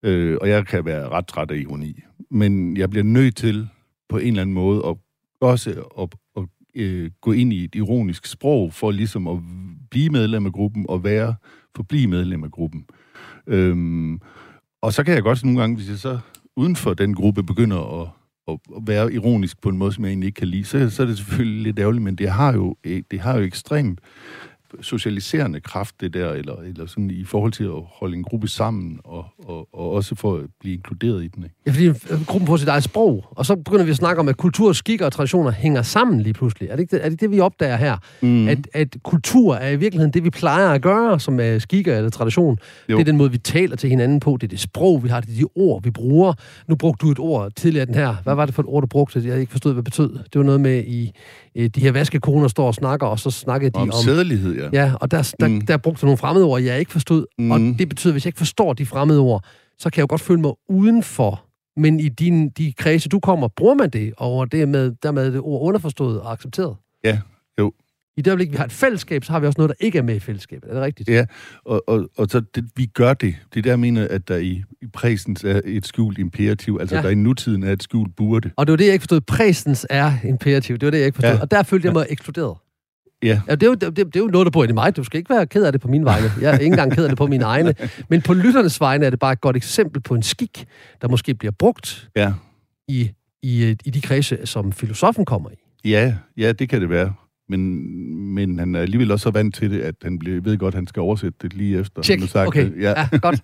Øh, 0.04 0.38
og 0.42 0.50
jeg 0.50 0.68
kan 0.68 0.86
være 0.86 1.10
ret 1.10 1.28
træt 1.28 1.52
af 1.52 1.58
ironi. 1.58 2.00
Men 2.32 2.78
jeg 2.78 2.90
bliver 2.90 3.04
nødt 3.04 3.36
til 3.36 3.68
på 4.10 4.18
en 4.18 4.28
eller 4.28 4.42
anden 4.42 4.54
måde 4.54 4.82
at 4.88 4.96
også 5.42 5.70
at, 5.70 6.04
at, 6.04 6.44
at 6.44 6.44
øh, 6.76 7.12
gå 7.22 7.32
ind 7.32 7.54
i 7.54 7.64
et 7.64 7.76
ironisk 7.76 8.26
sprog, 8.26 8.74
for 8.74 8.92
ligesom 8.92 9.28
at 9.28 9.40
blive 9.92 10.10
medlem 10.10 10.46
af 10.46 10.52
gruppen 10.52 10.86
og 10.90 11.04
være 11.04 11.36
forblive 11.76 12.08
medlem 12.08 12.44
af 12.44 12.52
gruppen. 12.52 12.86
Øhm, 13.48 14.20
og 14.82 14.94
så 14.94 15.04
kan 15.04 15.14
jeg 15.14 15.24
godt 15.24 15.44
nogle 15.44 15.60
gange, 15.60 15.76
hvis 15.76 15.90
jeg 15.90 15.98
så 15.98 16.20
uden 16.56 16.76
for 16.76 16.94
den 16.94 17.14
gruppe 17.14 17.44
begynder 17.44 18.02
at, 18.02 18.10
at, 18.48 18.60
være 18.88 19.14
ironisk 19.14 19.62
på 19.62 19.70
en 19.70 19.78
måde, 19.78 19.92
som 19.92 20.04
jeg 20.04 20.10
egentlig 20.10 20.28
ikke 20.28 20.40
kan 20.40 20.48
lide, 20.48 20.66
så, 20.66 20.90
så 20.90 21.04
er 21.04 21.08
det 21.08 21.18
selvfølgelig 21.18 21.64
lidt 21.64 21.80
ærgerligt, 21.80 22.04
men 22.04 22.16
det 22.16 22.30
har 22.30 22.54
jo, 22.54 22.76
det 22.84 23.20
har 23.20 23.38
jo 23.38 23.44
ekstremt 23.44 24.00
socialiserende 24.82 25.60
kraft, 25.60 26.02
det 26.02 26.14
der, 26.14 26.32
eller, 26.32 26.56
eller 26.56 26.86
sådan 26.86 27.12
i 27.12 27.24
forhold 27.24 27.52
til 27.52 27.64
at 27.64 27.82
holde 27.86 28.18
en 28.18 28.24
gruppe 28.24 28.48
sammen, 28.48 29.00
og, 29.04 29.26
og, 29.48 29.68
og 29.74 29.92
også 29.92 30.16
for 30.16 30.36
at 30.36 30.42
blive 30.60 30.76
inkluderet 30.76 31.24
i 31.24 31.28
den. 31.28 31.44
Ikke? 31.44 31.56
Ja, 31.66 31.72
fordi 31.72 31.88
øh, 31.88 32.26
gruppen 32.26 32.48
får 32.48 32.58
sit 32.58 32.68
eget 32.68 32.84
sprog, 32.84 33.26
og 33.32 33.46
så 33.46 33.56
begynder 33.56 33.86
vi 33.86 33.92
at 33.92 33.98
snakke 33.98 34.20
om, 34.20 34.30
at 34.30 34.38
kultur, 34.38 34.74
skikker 34.74 35.06
og 35.06 35.12
traditioner 35.12 35.52
hænger 35.52 35.82
sammen 35.82 36.22
lige 36.22 36.34
pludselig. 36.34 36.70
Er 36.70 36.76
det 36.76 36.82
ikke 36.82 36.96
det, 36.96 37.06
er 37.06 37.10
det, 37.10 37.22
det 37.22 37.32
vi 37.32 37.40
opdager 37.40 37.76
her? 37.76 37.98
Mm. 38.22 38.48
At, 38.48 38.68
at 38.74 38.96
kultur 39.04 39.56
er 39.56 39.70
i 39.70 39.76
virkeligheden 39.76 40.14
det, 40.14 40.24
vi 40.24 40.30
plejer 40.30 40.70
at 40.70 40.82
gøre, 40.82 41.20
som 41.20 41.40
er 41.40 41.60
skikker 41.60 41.98
eller 41.98 42.10
tradition. 42.10 42.58
Jo. 42.90 42.96
Det 42.98 43.02
er 43.02 43.06
den 43.06 43.18
måde, 43.18 43.32
vi 43.32 43.38
taler 43.38 43.76
til 43.76 43.90
hinanden 43.90 44.20
på, 44.20 44.38
det 44.42 44.48
er 44.48 44.50
det 44.50 44.60
sprog, 44.60 45.04
vi 45.04 45.10
har, 45.10 45.22
det 45.22 45.30
er 45.30 45.38
de 45.38 45.46
ord, 45.56 45.84
vi 45.84 45.92
bruger. 45.92 46.34
Nu 46.68 46.76
brugte 46.76 47.06
du 47.06 47.12
et 47.12 47.20
ord 47.20 47.52
tidligere 47.56 47.86
den 47.86 47.96
her. 47.96 48.16
Hvad 48.24 48.36
var 48.36 48.46
det 48.46 48.56
for 48.56 48.62
et 48.62 48.68
ord, 48.68 48.82
du 48.82 48.88
brugte? 48.88 49.22
Jeg 49.26 49.40
ikke 49.40 49.52
forstod, 49.52 49.74
hvad 49.74 49.84
det 49.84 49.92
betød. 49.92 50.10
Det 50.14 50.36
var 50.40 50.44
noget 50.44 50.62
med 50.62 50.84
i 50.84 51.12
øh, 51.56 51.70
de 51.70 51.80
her 51.80 51.92
vaskekoner 51.92 52.48
står 52.48 52.68
og 52.68 52.76
snakker, 52.76 53.08
og 53.08 53.20
så 53.20 53.32
snakkede 53.32 53.72
de 53.72 53.78
om... 53.80 53.90
Om 53.90 54.04
sædelighed, 54.04 54.56
ja. 54.56 54.70
Ja, 54.74 54.94
og 54.96 55.12
der, 55.12 55.34
der, 55.40 55.48
mm. 55.48 55.62
der, 55.62 55.78
brugte 55.78 56.06
nogle 56.06 56.18
fremmede 56.18 56.46
ord, 56.46 56.62
jeg 56.62 56.80
ikke 56.80 56.92
forstod. 56.92 57.26
Mm. 57.40 57.52
Og 57.52 57.60
det 57.60 57.90
betyder, 57.90 58.14
hvis 58.14 58.26
jeg 58.26 58.30
ikke 58.30 58.38
forstår 58.38 58.74
de 58.74 58.86
fremmede 58.86 59.20
ord, 59.20 59.33
så 59.78 59.90
kan 59.90 59.98
jeg 59.98 60.02
jo 60.02 60.08
godt 60.10 60.22
føle 60.22 60.42
mig 60.42 60.54
udenfor. 60.70 61.46
Men 61.78 62.00
i 62.00 62.10
din, 62.10 62.50
de 62.50 62.74
kredse, 62.74 63.10
du 63.10 63.20
kommer, 63.20 63.48
bruger 63.48 63.74
man 63.74 63.90
det, 63.90 64.14
og 64.18 64.52
det 64.52 64.62
er 64.62 64.66
med, 64.66 64.96
dermed 65.04 65.32
det 65.32 65.42
ord 65.42 65.62
underforstået 65.62 66.22
og 66.22 66.32
accepteret. 66.32 66.76
Ja, 67.04 67.20
jo. 67.60 67.74
I 68.18 68.22
det 68.22 68.28
øjeblik, 68.28 68.52
vi 68.52 68.58
har 68.58 68.66
et 68.66 68.72
fællesskab, 68.72 69.24
så 69.24 69.32
har 69.32 69.40
vi 69.40 69.48
også 69.48 69.60
noget, 69.60 69.70
der 69.70 69.86
ikke 69.86 69.98
er 69.98 70.02
med 70.02 70.16
i 70.16 70.20
fællesskabet. 70.20 70.70
Er 70.70 70.74
det 70.74 70.84
rigtigt? 70.84 71.10
Ja, 71.10 71.26
og, 71.66 71.84
og, 71.88 72.10
og 72.18 72.28
så 72.30 72.42
det, 72.56 72.70
vi 72.76 72.86
gør 72.86 73.14
det. 73.14 73.36
Det 73.54 73.60
er 73.60 73.64
der, 73.64 73.72
jeg 73.72 73.80
mener, 73.80 74.08
at 74.08 74.28
der 74.28 74.38
i, 74.38 74.64
i 74.82 74.88
præsens 74.94 75.44
er 75.44 75.62
et 75.66 75.88
skjult 75.88 76.18
imperativ. 76.18 76.78
Altså, 76.82 76.96
ja. 76.96 77.02
der 77.02 77.10
i 77.10 77.16
nutiden 77.16 77.64
er 77.64 77.72
et 77.72 77.84
skjult 77.84 78.16
burde. 78.16 78.52
Og 78.58 78.68
det 78.68 78.72
var 78.72 78.78
det, 78.78 78.86
jeg 78.86 78.94
ikke 78.94 79.04
forstod. 79.04 79.22
Præsens 79.22 79.88
er 79.90 80.14
imperativ. 80.24 80.78
Det 80.78 80.86
var 80.86 80.92
det, 80.92 80.98
jeg 80.98 81.06
ikke 81.06 81.16
forstod. 81.16 81.36
Ja. 81.36 81.42
Og 81.42 81.52
der 81.52 81.64
følte 81.64 81.86
jeg 81.86 81.94
mig 81.94 82.06
ekskluderet. 82.10 82.58
Ja. 83.24 83.42
ja 83.48 83.56
det, 83.56 83.64
er 83.64 83.68
jo, 83.68 83.74
det, 83.74 83.98
det 83.98 84.16
er 84.16 84.20
jo 84.20 84.28
noget, 84.28 84.46
der 84.46 84.52
bor 84.52 84.64
i 84.64 84.72
mig. 84.72 84.96
Du 84.96 85.04
skal 85.04 85.18
ikke 85.18 85.30
være 85.30 85.48
ked 85.48 85.64
af 85.64 85.72
det 85.72 85.82
på 85.82 85.88
mine 85.88 86.06
vegne. 86.06 86.32
Jeg 86.42 86.50
er 86.50 86.58
ikke 86.58 86.66
engang 86.66 86.92
ked 86.92 87.04
af 87.04 87.10
det 87.10 87.18
på 87.18 87.28
mine 87.28 87.44
egne. 87.44 87.76
Men 88.10 88.22
på 88.22 88.34
lytternes 88.34 88.80
vegne 88.80 89.06
er 89.06 89.10
det 89.10 89.20
bare 89.20 89.34
et 89.34 89.42
godt 89.42 89.56
eksempel 89.56 90.02
på 90.02 90.16
en 90.16 90.24
skik, 90.24 90.66
der 91.02 91.08
måske 91.08 91.36
bliver 91.36 91.52
brugt 91.60 92.10
ja. 92.16 92.34
i, 92.88 93.12
i, 93.44 93.70
i 93.86 93.90
de 93.90 94.02
kredse, 94.02 94.38
som 94.46 94.72
filosofen 94.72 95.26
kommer 95.26 95.50
i. 95.50 95.90
Ja, 95.90 96.16
ja, 96.38 96.52
det 96.52 96.70
kan 96.70 96.82
det 96.82 96.90
være. 96.90 97.14
Men, 97.50 97.90
men 98.34 98.60
han 98.60 98.76
er 98.76 98.80
alligevel 98.80 99.12
også 99.12 99.24
så 99.24 99.32
vant 99.32 99.56
til 99.56 99.72
det, 99.72 99.82
at 99.82 99.96
han 100.04 100.20
bliver, 100.20 100.42
ved 100.42 100.58
godt, 100.58 100.74
at 100.74 100.78
han 100.78 100.88
skal 100.88 101.02
oversætte 101.02 101.38
det 101.42 101.54
lige 101.54 101.80
efter. 101.80 102.02
Check. 102.02 102.20
Han 102.20 102.28
sagt 102.28 102.48
okay, 102.48 102.66
det. 102.66 102.82
ja. 102.82 102.94
ja, 103.12 103.18
godt. 103.18 103.42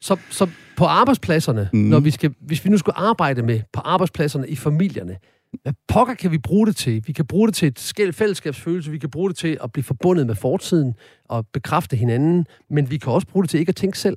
Så, 0.00 0.16
så 0.30 0.48
på 0.76 0.84
arbejdspladserne, 0.84 1.68
mm. 1.72 1.78
når 1.78 2.00
vi 2.00 2.10
skal, 2.10 2.34
hvis 2.40 2.64
vi 2.64 2.70
nu 2.70 2.78
skulle 2.78 2.98
arbejde 2.98 3.42
med 3.42 3.60
på 3.72 3.80
arbejdspladserne 3.80 4.48
i 4.48 4.56
familierne, 4.56 5.16
hvad 5.62 5.72
pokker 5.88 6.14
kan 6.14 6.30
vi 6.30 6.38
bruge 6.38 6.66
det 6.66 6.76
til? 6.76 7.02
Vi 7.06 7.12
kan 7.12 7.26
bruge 7.26 7.46
det 7.48 7.54
til 7.54 7.68
et 7.68 7.78
skæld 7.78 8.12
fællesskabsfølelse, 8.12 8.90
vi 8.90 8.98
kan 8.98 9.10
bruge 9.10 9.30
det 9.30 9.36
til 9.36 9.58
at 9.62 9.72
blive 9.72 9.84
forbundet 9.84 10.26
med 10.26 10.34
fortiden 10.34 10.94
og 11.24 11.46
bekræfte 11.46 11.96
hinanden, 11.96 12.46
men 12.70 12.90
vi 12.90 12.98
kan 12.98 13.12
også 13.12 13.26
bruge 13.26 13.42
det 13.42 13.50
til 13.50 13.60
ikke 13.60 13.70
at 13.70 13.76
tænke 13.76 13.98
selv. 13.98 14.16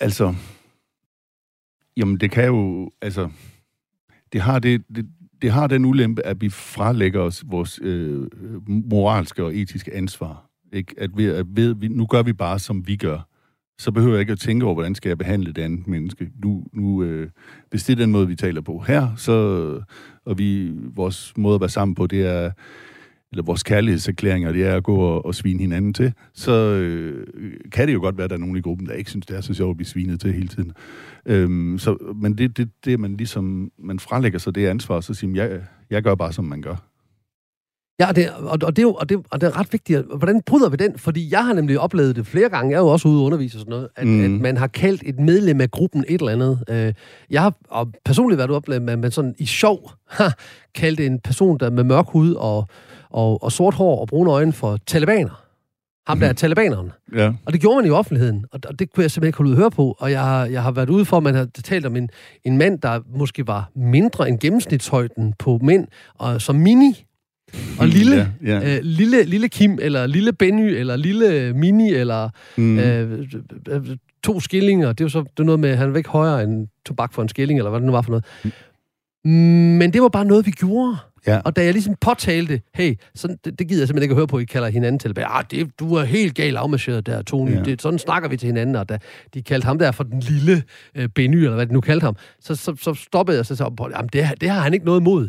altså, 0.00 0.34
jamen 1.96 2.16
det 2.20 2.30
kan 2.30 2.46
jo, 2.46 2.90
altså, 3.02 3.30
det 4.32 4.40
har, 4.40 4.58
det, 4.58 4.84
det, 4.96 5.08
det 5.42 5.50
har 5.50 5.66
den 5.66 5.84
ulempe, 5.84 6.26
at 6.26 6.40
vi 6.40 6.50
fralægger 6.50 7.20
os 7.20 7.44
vores 7.46 7.80
øh, 7.82 8.26
moralske 8.68 9.44
og 9.44 9.56
etiske 9.56 9.94
ansvar. 9.94 10.50
Ikke? 10.72 10.94
At, 10.98 11.10
vi, 11.16 11.24
at 11.24 11.46
ved, 11.48 11.74
vi, 11.74 11.88
nu 11.88 12.06
gør 12.06 12.22
vi 12.22 12.32
bare, 12.32 12.58
som 12.58 12.86
vi 12.86 12.96
gør. 12.96 13.27
Så 13.78 13.92
behøver 13.92 14.14
jeg 14.14 14.20
ikke 14.20 14.32
at 14.32 14.38
tænke 14.38 14.64
over, 14.64 14.74
hvordan 14.74 14.94
skal 14.94 15.08
jeg 15.08 15.18
behandle 15.18 15.52
det 15.52 15.62
andet 15.62 15.88
menneske. 15.88 16.30
Nu, 16.44 16.64
nu, 16.72 17.02
øh, 17.02 17.30
hvis 17.70 17.84
det 17.84 17.92
er 17.92 17.96
den 17.96 18.12
måde, 18.12 18.28
vi 18.28 18.34
taler 18.34 18.60
på 18.60 18.78
her, 18.78 19.08
så, 19.16 19.32
og 20.24 20.38
vi, 20.38 20.72
vores 20.94 21.32
måde 21.36 21.54
at 21.54 21.60
være 21.60 21.68
sammen 21.68 21.94
på, 21.94 22.06
det 22.06 22.26
er, 22.26 22.50
eller 23.32 23.42
vores 23.42 23.62
kærlighedserklæringer, 23.62 24.52
det 24.52 24.66
er 24.66 24.76
at 24.76 24.84
gå 24.84 24.96
og, 24.96 25.26
og 25.26 25.34
svine 25.34 25.60
hinanden 25.60 25.94
til, 25.94 26.12
så 26.32 26.52
øh, 26.52 27.26
kan 27.72 27.88
det 27.88 27.94
jo 27.94 28.00
godt 28.00 28.16
være, 28.16 28.24
at 28.24 28.30
der 28.30 28.36
er 28.36 28.40
nogen 28.40 28.56
i 28.56 28.60
gruppen, 28.60 28.86
der 28.86 28.92
ikke 28.92 29.10
synes, 29.10 29.26
det 29.26 29.36
er 29.36 29.40
så 29.40 29.54
sjovt 29.54 29.70
at 29.70 29.76
blive 29.76 29.86
svinet 29.86 30.20
til 30.20 30.32
hele 30.32 30.48
tiden. 30.48 30.72
Øhm, 31.26 31.78
så, 31.78 32.14
men 32.14 32.38
det, 32.38 32.56
det, 32.56 32.70
det, 32.84 33.00
man 33.00 33.16
ligesom, 33.16 33.72
man 33.78 33.98
frelægger 33.98 34.38
sig 34.38 34.54
det 34.54 34.66
ansvar, 34.66 35.00
så 35.00 35.14
siger 35.14 35.28
man, 35.28 35.36
jeg, 35.36 35.60
jeg 35.90 36.02
gør 36.02 36.14
bare, 36.14 36.32
som 36.32 36.44
man 36.44 36.62
gør. 36.62 36.76
Ja, 38.00 38.08
og 38.08 38.16
det, 38.16 38.30
og, 38.30 38.58
og, 38.62 38.76
det 38.76 38.78
er 38.78 38.82
jo, 38.82 38.92
og, 38.92 39.08
det, 39.08 39.18
og 39.30 39.40
det 39.40 39.46
er 39.46 39.58
ret 39.58 39.72
vigtigt. 39.72 40.02
Hvordan 40.18 40.42
bryder 40.46 40.68
vi 40.68 40.76
den? 40.76 40.98
Fordi 40.98 41.32
jeg 41.32 41.44
har 41.44 41.52
nemlig 41.52 41.80
oplevet 41.80 42.16
det 42.16 42.26
flere 42.26 42.48
gange. 42.48 42.70
Jeg 42.70 42.76
er 42.76 42.80
jo 42.80 42.88
også 42.88 43.08
ude 43.08 43.20
og 43.20 43.24
undervise 43.24 43.56
og 43.56 43.60
sådan 43.60 43.70
noget. 43.70 43.88
At, 43.96 44.06
mm. 44.06 44.24
at 44.24 44.30
man 44.30 44.56
har 44.56 44.66
kaldt 44.66 45.02
et 45.06 45.18
medlem 45.18 45.60
af 45.60 45.70
gruppen 45.70 46.04
et 46.08 46.20
eller 46.20 46.32
andet. 46.32 46.64
Øh, 46.68 46.94
jeg 47.30 47.42
har 47.42 47.54
og 47.68 47.92
personligt 48.04 48.38
været 48.38 48.50
oplevet, 48.50 48.90
at 48.90 48.98
man 48.98 49.10
sådan 49.10 49.34
i 49.38 49.46
sjov 49.46 49.90
har 50.18 50.38
kaldt 50.74 51.00
en 51.00 51.18
person, 51.18 51.58
der 51.58 51.70
med 51.70 51.84
mørk 51.84 52.06
hud 52.08 52.34
og, 52.34 52.68
og, 53.10 53.42
og 53.42 53.52
sort 53.52 53.74
hår 53.74 54.00
og 54.00 54.08
brune 54.08 54.30
øjne 54.30 54.52
for 54.52 54.78
talibaner. 54.86 55.44
Ham 56.06 56.18
der 56.18 56.26
er 56.26 56.30
mhm. 56.30 56.36
talibaneren. 56.36 56.92
Ja. 57.14 57.32
Og 57.46 57.52
det 57.52 57.60
gjorde 57.60 57.76
man 57.76 57.86
i 57.86 57.90
offentligheden, 57.90 58.44
og 58.52 58.78
det 58.78 58.92
kunne 58.92 59.02
jeg 59.02 59.10
simpelthen 59.10 59.28
ikke 59.28 59.38
holde 59.38 59.50
ud 59.50 59.54
at 59.54 59.58
høre 59.58 59.70
på. 59.70 59.96
Og 59.98 60.10
jeg 60.10 60.20
har, 60.20 60.46
jeg 60.46 60.62
har 60.62 60.70
været 60.70 60.90
ude 60.90 61.04
for, 61.04 61.16
at 61.16 61.22
man 61.22 61.34
har 61.34 61.48
talt 61.64 61.86
om 61.86 61.96
en, 61.96 62.10
en 62.44 62.58
mand, 62.58 62.78
der 62.78 63.00
måske 63.16 63.46
var 63.46 63.70
mindre 63.76 64.28
end 64.28 64.38
gennemsnitshøjden 64.38 65.34
på 65.38 65.58
mænd, 65.62 65.86
og 66.14 66.40
som 66.40 66.56
mini, 66.56 67.07
og 67.78 67.88
lille, 67.88 68.32
ja, 68.44 68.60
ja. 68.60 68.76
Øh, 68.76 68.82
lille, 68.82 69.24
lille 69.24 69.48
Kim, 69.48 69.78
eller 69.82 70.06
lille 70.06 70.32
Benny, 70.32 70.74
eller 70.74 70.96
lille 70.96 71.52
Mini, 71.52 71.94
eller 71.94 72.28
mm. 72.56 72.78
øh, 72.78 73.26
to 74.24 74.40
skillinger. 74.40 74.88
Det 74.88 75.00
er 75.00 75.04
jo 75.04 75.08
så 75.08 75.20
det 75.20 75.40
er 75.40 75.44
noget 75.44 75.60
med, 75.60 75.76
han 75.76 75.88
er 75.88 75.92
væk 75.92 76.06
højere 76.06 76.42
end 76.42 76.68
tobak 76.86 77.12
for 77.12 77.22
en 77.22 77.28
skilling, 77.28 77.58
eller 77.58 77.70
hvad 77.70 77.80
det 77.80 77.86
nu 77.86 77.92
var 77.92 78.02
for 78.02 78.10
noget. 78.10 78.24
Mm. 79.24 79.30
Men 79.78 79.92
det 79.92 80.02
var 80.02 80.08
bare 80.08 80.24
noget, 80.24 80.46
vi 80.46 80.50
gjorde. 80.50 80.96
Ja. 81.26 81.40
Og 81.44 81.56
da 81.56 81.64
jeg 81.64 81.72
ligesom 81.72 81.94
påtalte, 82.00 82.60
hey, 82.74 82.94
sådan, 83.14 83.36
det, 83.44 83.58
det 83.58 83.68
gider 83.68 83.80
jeg 83.80 83.88
simpelthen 83.88 84.02
ikke 84.02 84.12
at 84.12 84.16
høre 84.16 84.26
på, 84.26 84.38
I 84.38 84.44
kalder 84.44 84.68
hinanden 84.68 84.98
til. 84.98 85.14
Ah, 85.16 85.44
det, 85.50 85.70
du 85.80 85.94
er 85.94 86.04
helt 86.04 86.34
galt 86.34 86.56
afmarcheret 86.56 87.06
der, 87.06 87.22
Tony. 87.22 87.50
Ja. 87.50 87.62
Det, 87.62 87.82
sådan 87.82 87.98
snakker 87.98 88.28
vi 88.28 88.36
til 88.36 88.46
hinanden. 88.46 88.76
Og 88.76 88.88
da 88.88 88.98
de 89.34 89.42
kaldte 89.42 89.66
ham 89.66 89.78
der 89.78 89.92
for 89.92 90.04
den 90.04 90.20
lille 90.20 90.62
øh, 90.94 91.08
Benny, 91.08 91.36
eller 91.36 91.54
hvad 91.54 91.66
de 91.66 91.72
nu 91.72 91.80
kaldte 91.80 92.04
ham, 92.04 92.16
så, 92.40 92.54
så, 92.54 92.76
så 92.80 92.94
stoppede 92.94 93.34
jeg 93.34 93.40
og 93.40 93.46
så 93.46 93.56
sagde, 93.56 93.72
jamen 93.96 94.10
det, 94.12 94.40
det 94.40 94.50
har 94.50 94.60
han 94.60 94.74
ikke 94.74 94.86
noget 94.86 95.00
imod. 95.00 95.28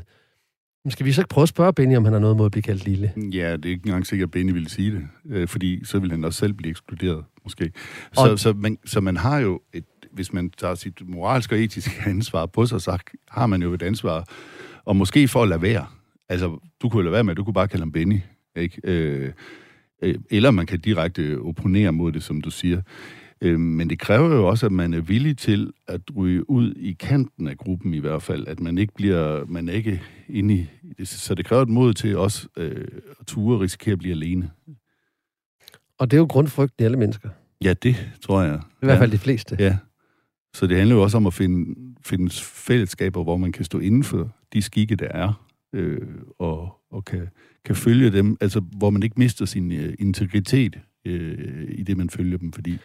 Men 0.90 0.92
skal 0.92 1.06
vi 1.06 1.12
så 1.12 1.22
ikke 1.22 1.30
prøve 1.30 1.44
at 1.44 1.50
spørge 1.50 1.74
Benny, 1.74 1.98
om 1.98 2.06
han 2.06 2.14
har 2.14 2.20
noget 2.20 2.38
mod 2.38 2.46
at 2.46 2.52
blive 2.52 2.62
kaldt 2.62 2.86
lille? 2.86 3.14
Ja, 3.18 3.58
det 3.58 3.66
er 3.66 3.70
ikke 3.70 3.86
engang 3.86 4.08
sikkert, 4.08 4.28
at 4.28 4.32
Benny 4.32 4.52
ville 4.52 4.70
sige 4.70 4.92
det, 4.92 5.08
øh, 5.30 5.48
fordi 5.48 5.86
så 5.86 6.00
vil 6.00 6.12
han 6.12 6.24
også 6.24 6.40
selv 6.40 6.54
blive 6.54 6.70
ekskluderet, 6.70 7.24
måske. 7.44 7.72
Så, 8.14 8.32
og... 8.32 8.40
så, 8.40 8.54
man, 8.54 8.78
så 8.86 9.02
man 9.02 9.18
har 9.18 9.40
jo, 9.40 9.62
et, 9.74 9.84
hvis 10.12 10.34
man 10.34 10.50
tager 10.50 10.76
sit 10.76 11.10
moralske 11.10 11.56
og 11.56 11.60
etiske 11.60 12.04
ansvar 12.10 12.46
på 12.46 12.66
sig, 12.66 12.82
så 12.82 12.98
har 13.30 13.48
man 13.48 13.62
jo 13.62 13.74
et 13.74 13.82
ansvar, 13.82 14.24
og 14.86 14.96
måske 14.96 15.28
for 15.28 15.44
at 15.44 15.50
lade 15.50 15.62
være. 15.62 15.86
Altså, 16.30 16.60
du 16.82 16.90
kunne 16.90 17.04
lade 17.04 17.14
være 17.14 17.24
med, 17.24 17.36
du 17.36 17.44
kunne 17.44 17.54
bare 17.54 17.68
kalde 17.68 17.82
ham 17.82 17.92
Benny, 17.92 18.20
ikke? 18.56 18.82
Øh, 18.84 19.32
øh, 20.02 20.16
eller 20.32 20.52
man 20.52 20.66
kan 20.66 20.80
direkte 20.80 21.40
opponere 21.42 21.92
mod 21.92 22.12
det, 22.12 22.24
som 22.24 22.42
du 22.42 22.50
siger. 22.50 22.82
Øh, 23.42 23.60
men 23.60 23.90
det 23.90 24.00
kræver 24.00 24.36
jo 24.36 24.48
også, 24.48 24.66
at 24.66 24.72
man 24.72 24.94
er 24.94 25.02
villig 25.02 25.38
til 25.38 25.72
at 25.88 26.02
ryge 26.16 26.50
ud 26.50 26.74
i 26.74 26.92
kanten 26.92 27.48
af 27.48 27.58
gruppen 27.58 27.94
i 27.94 28.00
hvert 28.00 28.22
fald. 28.22 28.48
At 28.48 28.60
man 28.60 28.78
ikke 28.78 28.94
bliver, 28.94 29.46
man 29.46 29.70
er 29.70 29.74
ikke 29.74 30.02
inde 30.30 30.54
i... 30.56 30.68
Så 31.06 31.36
det 31.36 31.46
kræver 31.46 31.62
et 31.62 31.70
mod 31.70 31.94
til 31.94 32.18
også 32.18 32.48
øh, 32.58 32.88
at 33.20 33.26
ture 33.28 33.56
og 33.56 33.62
risikere 33.62 33.94
at 33.94 34.00
blive 34.00 34.12
alene. 34.12 34.52
Og 35.98 36.12
det 36.12 36.18
er 36.18 36.22
jo 36.22 36.28
grundfrygten 36.30 36.84
i 36.84 36.86
alle 36.86 36.98
mennesker. 36.98 37.30
Ja, 37.64 37.74
det 37.74 38.10
tror 38.22 38.42
jeg. 38.42 38.60
I 38.82 38.86
hvert 38.86 38.98
fald 38.98 39.12
de 39.12 39.18
fleste. 39.18 39.56
Ja. 39.60 39.78
Så 40.54 40.68
det 40.68 40.78
handler 40.78 40.96
jo 40.96 41.02
også 41.04 41.18
om 41.18 41.28
at 41.28 41.34
finde, 41.34 41.76
finde 42.06 42.32
fællesskaber, 42.44 43.24
hvor 43.24 43.38
man 43.38 43.52
kan 43.52 43.66
stå 43.66 43.80
inden 43.80 44.04
for 44.04 44.36
de 44.54 44.62
skikke, 44.62 44.96
der 44.96 45.08
er, 45.08 45.46
øh, 45.74 46.08
og, 46.40 46.82
og 46.92 47.06
kan, 47.06 47.28
kan 47.66 47.76
følge 47.76 48.12
dem, 48.12 48.38
altså 48.42 48.60
hvor 48.60 48.90
man 48.90 49.04
ikke 49.04 49.20
mister 49.20 49.46
sin 49.46 49.72
øh, 49.72 49.94
integritet 50.00 50.80
øh, 51.06 51.66
i 51.70 51.84
det, 51.84 51.98
man 51.98 52.10
følger 52.10 52.38
dem, 52.38 52.54
fordi 52.54 52.78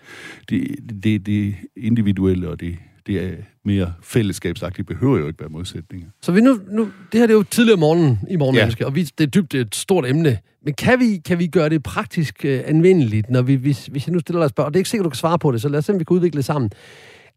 det, 0.50 0.76
det, 1.02 1.26
det 1.26 1.54
individuelle 1.76 2.48
og 2.48 2.60
det, 2.60 2.78
det 3.06 3.24
er 3.24 3.32
mere 3.64 3.92
fællesskabsagtigt, 4.02 4.88
behøver 4.88 5.18
jo 5.18 5.26
ikke 5.26 5.40
være 5.40 5.48
modsætninger. 5.48 6.08
Så 6.22 6.32
vi 6.32 6.40
nu, 6.40 6.58
nu, 6.70 6.82
det 7.12 7.20
her 7.20 7.26
det 7.26 7.34
er 7.34 7.38
jo 7.38 7.42
tidligere 7.42 7.80
morgen 7.80 8.18
i 8.30 8.36
morgen, 8.36 8.56
ja. 8.56 8.86
og 8.86 8.94
vi, 8.94 9.02
det 9.02 9.20
er 9.20 9.26
dybt 9.26 9.52
det 9.52 9.58
er 9.58 9.64
et 9.64 9.74
stort 9.74 10.06
emne. 10.06 10.38
Men 10.64 10.74
kan 10.74 11.00
vi, 11.00 11.20
kan 11.24 11.38
vi 11.38 11.46
gøre 11.46 11.68
det 11.68 11.82
praktisk 11.82 12.40
uh, 12.44 12.60
anvendeligt, 12.64 13.30
når 13.30 13.42
vi, 13.42 13.54
hvis, 13.54 13.86
hvis 13.86 14.06
jeg 14.06 14.12
nu 14.12 14.18
stiller 14.18 14.40
dig 14.42 14.50
spørgsmål, 14.50 14.66
og 14.66 14.74
det 14.74 14.76
er 14.76 14.80
ikke 14.80 14.90
sikkert, 14.90 15.04
du 15.04 15.10
kan 15.10 15.16
svare 15.16 15.38
på 15.38 15.52
det, 15.52 15.62
så 15.62 15.68
lad 15.68 15.78
os 15.78 15.84
se, 15.84 15.92
om 15.92 15.98
vi 15.98 16.04
kan 16.04 16.14
udvikle 16.14 16.36
det 16.36 16.44
sammen. 16.44 16.70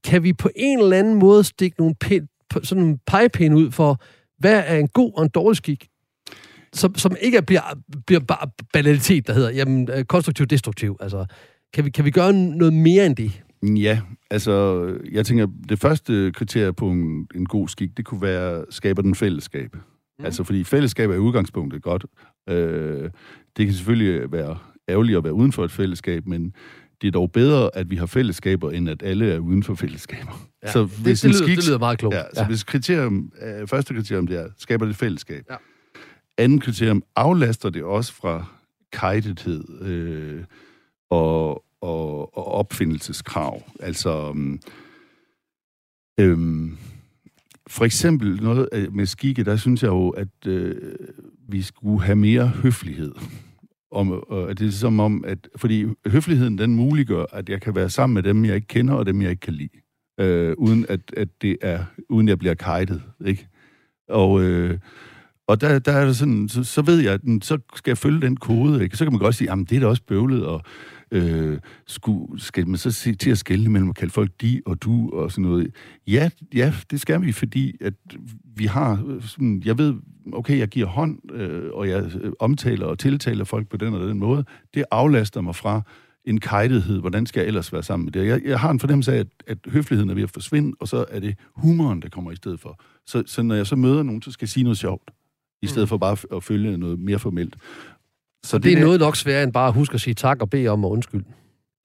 Kan 0.04 0.24
vi 0.24 0.34
på 0.34 0.50
en 0.56 0.80
eller 0.80 0.98
anden 0.98 1.20
måde 1.20 1.44
stikke 1.44 1.80
nogle 1.80 1.96
pæ, 1.96 2.20
sådan 2.64 2.84
en 2.84 3.00
pegepinde 3.08 3.58
ud 3.58 3.72
for, 3.72 4.02
hvad 4.40 4.64
er 4.66 4.78
en 4.78 4.88
god 4.88 5.12
og 5.16 5.24
en 5.24 5.30
dårlig 5.30 5.58
skik? 5.58 5.88
Som, 6.74 6.96
som 6.96 7.16
ikke 7.22 7.42
bliver, 7.42 7.62
bliver 8.06 8.20
bare 8.20 8.50
banalitet, 8.74 9.28
der 9.28 9.34
hedder 9.34 9.52
jamen, 9.52 9.90
øh, 9.94 10.06
konstruktiv 10.06 10.46
destruktiv. 10.46 10.98
Altså, 11.00 11.26
kan 11.74 11.86
vi, 11.86 11.90
kan 11.90 12.06
vi 12.06 12.12
gøre 12.12 12.34
noget 12.34 12.74
mere 12.74 13.06
end 13.06 13.16
det? 13.16 13.44
Ja, 13.64 14.02
altså, 14.32 14.86
jeg 15.12 15.26
tænker, 15.26 15.48
det 15.70 15.80
første 15.80 16.32
kriterie 16.32 16.74
på 16.74 16.90
en, 16.90 17.28
en 17.36 17.46
god 17.46 17.68
skik, 17.68 17.98
det 17.98 18.06
kunne 18.06 18.22
være, 18.22 18.66
skaber 18.70 19.02
den 19.02 19.16
fællesskab. 19.16 19.76
Mm. 19.76 20.26
Altså, 20.26 20.44
fordi 20.44 20.64
fællesskab 20.64 21.10
er 21.10 21.16
i 21.16 21.18
udgangspunktet 21.18 21.82
godt. 21.82 22.06
Øh, 22.50 23.10
det 23.58 23.66
kan 23.66 23.74
selvfølgelig 23.74 24.32
være 24.32 24.58
ærgerligt 24.90 25.18
at 25.18 25.24
være 25.24 25.34
uden 25.34 25.52
for 25.52 25.66
et 25.66 25.72
fællesskab, 25.72 26.28
men 26.28 26.54
det 27.02 27.08
er 27.08 27.12
dog 27.12 27.32
bedre, 27.32 27.70
at 27.74 27.90
vi 27.90 27.96
har 27.96 28.06
fællesskaber, 28.06 28.72
end 28.72 28.90
at 28.90 29.04
alle 29.04 29.34
er 29.34 29.40
uden 29.40 29.64
for 29.64 29.76
fællesskaber. 29.76 30.48
Ja, 30.64 30.72
så 30.72 30.84
hvis 30.84 31.22
det, 31.22 31.24
det, 31.24 31.24
lyder, 31.24 31.46
skik, 31.46 31.58
det 31.58 31.68
lyder 31.68 31.80
meget 31.80 32.00
klogt. 32.00 32.16
Ja, 32.16 32.24
så 32.34 32.42
ja. 32.42 32.48
hvis 32.48 32.64
kriterium, 32.64 33.32
øh, 33.42 33.68
første 33.68 33.94
kriterium 33.94 34.28
det 34.28 34.40
er, 34.40 34.48
skaber 34.58 34.86
det 34.86 34.96
fællesskab. 34.96 35.44
Ja 35.50 35.56
andet 36.38 36.64
kriterium, 36.64 37.04
aflaster 37.16 37.70
det 37.70 37.84
også 37.84 38.14
fra 38.14 38.46
kajtethed 38.92 39.82
øh, 39.82 40.44
og, 41.10 41.64
og, 41.82 42.38
og 42.38 42.46
opfindelseskrav. 42.46 43.64
Altså, 43.80 44.36
øh, 46.20 46.38
for 47.68 47.86
eksempel 47.86 48.44
noget 48.44 48.70
øh, 48.74 48.94
med 48.94 49.06
skikke, 49.06 49.44
der 49.44 49.56
synes 49.56 49.84
jeg 49.84 49.90
jo, 49.90 50.10
at 50.10 50.48
øh, 50.48 50.96
vi 51.50 51.62
skulle 51.62 52.04
have 52.04 52.16
mere 52.16 52.48
høflighed. 52.48 53.16
Om, 53.92 54.12
øh, 54.12 54.20
og 54.20 54.60
det 54.60 54.68
er 54.68 54.72
som 54.72 55.00
om, 55.00 55.24
at, 55.28 55.50
fordi 55.56 55.86
høfligheden, 56.08 56.58
den 56.58 56.76
muliggør, 56.76 57.26
at 57.32 57.50
jeg 57.50 57.62
kan 57.62 57.76
være 57.76 57.90
sammen 57.90 58.14
med 58.14 58.24
dem, 58.24 58.46
jeg 58.46 58.56
ikke 58.56 58.68
kender, 58.68 58.94
og 58.94 59.06
dem, 59.06 59.22
jeg 59.22 59.30
ikke 59.30 59.40
kan 59.40 59.54
lide. 59.54 59.80
Øh, 60.20 60.56
uden 60.58 60.86
at, 60.90 61.14
at 61.18 61.28
det 61.42 61.58
er, 61.62 61.86
uden 62.10 62.28
jeg 62.28 62.40
bliver 62.40 62.54
kajtet, 62.54 63.04
ikke? 63.26 63.48
Og, 64.10 64.42
øh, 64.42 64.80
og 65.48 65.62
der, 65.62 65.80
der 65.80 65.92
er 65.92 66.06
det 66.06 66.18
sådan, 66.18 66.50
så, 66.50 66.64
så 66.64 66.82
ved 66.82 67.00
jeg, 67.00 67.14
at 67.14 67.22
så 67.42 67.58
skal 67.76 67.92
jeg 67.92 67.98
følge 67.98 68.22
den 68.22 68.38
kode, 68.38 68.84
ikke? 68.84 68.98
Så 68.98 69.06
kan 69.06 69.14
man 69.14 69.20
godt 69.20 69.36
sige, 69.36 69.52
at 69.52 69.58
det 69.70 69.76
er 69.76 69.80
da 69.80 69.88
også 69.88 70.04
bøvlet, 70.08 70.46
og 70.46 70.62
øh, 71.12 71.60
skulle, 71.88 72.42
skal 72.42 72.68
man 72.68 72.78
så 72.78 72.92
se 72.92 73.16
til 73.16 73.32
at 73.32 73.38
skælde 73.38 73.70
mellem 73.70 73.90
at 73.90 73.96
kalde 73.96 74.14
folk 74.14 74.32
de 74.42 74.62
og 74.66 74.84
du 74.84 75.10
og 75.10 75.32
sådan 75.32 75.44
noget. 75.44 75.76
Ja, 76.08 76.30
ja, 76.56 76.74
det 76.92 77.02
skal 77.02 77.22
vi, 77.22 77.32
fordi 77.32 77.76
at 77.82 77.94
vi 78.56 78.66
har, 78.66 79.04
øh, 79.08 79.24
sådan, 79.24 79.62
jeg 79.66 79.78
ved, 79.78 79.94
okay, 80.34 80.58
jeg 80.60 80.68
giver 80.68 80.88
hånd, 80.88 81.32
øh, 81.32 81.70
og 81.74 81.90
jeg 81.90 82.04
øh, 82.22 82.32
omtaler 82.40 82.86
og 82.86 83.00
tiltaler 83.00 83.44
folk 83.44 83.70
på 83.70 83.78
den 83.78 83.94
og 83.94 84.08
den 84.08 84.20
måde. 84.20 84.46
Det 84.74 84.84
aflaster 84.92 85.42
mig 85.42 85.56
fra 85.56 85.82
en 86.26 86.40
kajtethed. 86.40 87.00
Hvordan 87.00 87.26
skal 87.26 87.40
jeg 87.40 87.48
ellers 87.48 87.74
være 87.74 87.84
sammen 87.84 88.06
med 88.06 88.14
det? 88.14 88.28
Jeg, 88.28 88.42
jeg 88.46 88.60
har 88.60 88.72
en 88.72 88.80
fornemmelse 88.80 89.14
af, 89.14 89.20
at, 89.20 89.28
at 89.48 89.58
høfligheden 89.68 90.10
er 90.10 90.14
ved 90.14 90.24
at 90.24 90.32
forsvinde, 90.32 90.78
og 90.80 90.88
så 90.88 91.06
er 91.10 91.20
det 91.20 91.36
humoren, 91.56 92.02
der 92.02 92.10
kommer 92.10 92.32
i 92.32 92.36
stedet 92.36 92.60
for. 92.60 92.82
Så, 93.06 93.24
så 93.26 93.44
når 93.44 93.56
jeg 93.56 93.68
så 93.68 93.76
møder 93.76 94.04
nogen, 94.04 94.22
så 94.22 94.32
skal 94.32 94.46
jeg 94.46 94.50
sige 94.50 94.64
noget 94.64 94.78
sjovt, 94.78 95.12
i 95.62 95.68
stedet 95.68 95.86
mm. 95.86 95.90
for 95.90 95.98
bare 95.98 96.18
at 96.36 96.44
følge 96.44 96.78
noget 96.78 97.00
mere 97.00 97.20
formelt. 97.20 97.56
Så 98.44 98.58
det, 98.58 98.64
det 98.64 98.74
er 98.74 98.80
noget 98.80 99.00
nok 99.00 99.16
sværere 99.16 99.44
end 99.44 99.54
bare 99.54 99.68
at 99.68 99.74
huske 99.74 99.94
at 99.94 100.02
sige 100.02 100.14
tak 100.14 100.42
og 100.42 100.50
bede 100.50 100.68
om 100.68 100.86
og 100.86 100.92
undskyld. 100.92 101.24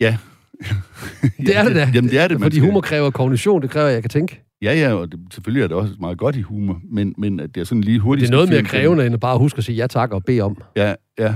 Ja. 0.00 0.17
det 1.47 1.57
er 1.57 1.64
det 1.64 1.75
da. 1.75 1.91
Jamen, 1.95 2.11
det 2.11 2.19
er 2.19 2.29
det, 2.29 2.41
Fordi 2.41 2.59
humor 2.59 2.81
kræver 2.81 3.11
kognition, 3.11 3.62
det 3.62 3.71
kræver, 3.71 3.87
at 3.87 3.95
jeg 3.95 4.02
kan 4.02 4.11
tænke. 4.11 4.41
Ja, 4.62 4.75
ja, 4.75 4.93
og 4.95 5.12
det, 5.12 5.21
selvfølgelig 5.33 5.62
er 5.62 5.69
det 5.69 5.76
også 5.76 5.95
meget 6.00 6.19
godt 6.19 6.37
i 6.37 6.41
humor, 6.41 6.81
men, 6.91 7.14
men 7.19 7.41
at 7.41 7.55
det 7.55 7.61
er 7.61 7.64
sådan 7.64 7.85
lige 7.85 7.99
hurtigt... 7.99 8.23
Det 8.23 8.35
er 8.35 8.37
noget 8.37 8.49
mere 8.49 8.62
krævende, 8.62 9.07
end 9.07 9.14
at 9.14 9.21
bare 9.21 9.38
huske 9.38 9.59
at 9.59 9.64
sige 9.64 9.76
ja 9.76 9.87
tak 9.87 10.12
og 10.12 10.25
bede 10.25 10.41
om. 10.41 10.57
Ja, 10.76 10.95
ja. 11.19 11.35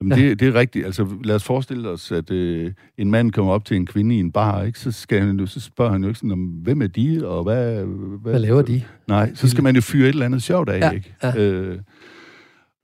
Jamen, 0.00 0.18
ja. 0.18 0.24
det, 0.24 0.40
det 0.40 0.48
er 0.48 0.54
rigtigt. 0.54 0.86
Altså, 0.86 1.06
lad 1.24 1.34
os 1.34 1.44
forestille 1.44 1.88
os, 1.88 2.12
at 2.12 2.30
øh, 2.30 2.72
en 2.98 3.10
mand 3.10 3.32
kommer 3.32 3.52
op 3.52 3.64
til 3.64 3.76
en 3.76 3.86
kvinde 3.86 4.16
i 4.16 4.18
en 4.18 4.32
bar, 4.32 4.62
ikke? 4.62 4.78
Så, 4.78 4.92
skal 4.92 5.20
han, 5.20 5.46
så 5.46 5.60
spørger 5.60 5.92
han 5.92 6.02
jo 6.02 6.08
ikke 6.08 6.18
sådan, 6.18 6.32
om, 6.32 6.44
hvem 6.44 6.82
er 6.82 6.86
de, 6.86 7.28
og 7.28 7.42
hvad... 7.42 7.84
Hvad, 7.84 8.32
hvad 8.32 8.40
laver 8.40 8.62
de? 8.62 8.82
Nej, 9.08 9.34
så 9.34 9.48
skal 9.50 9.64
man 9.64 9.74
jo 9.74 9.80
fyre 9.80 10.08
et 10.08 10.12
eller 10.12 10.26
andet 10.26 10.42
sjovt 10.42 10.68
af, 10.68 10.80
ja, 10.80 10.90
ikke? 10.90 11.14
Ja. 11.22 11.36
Øh, 11.36 11.78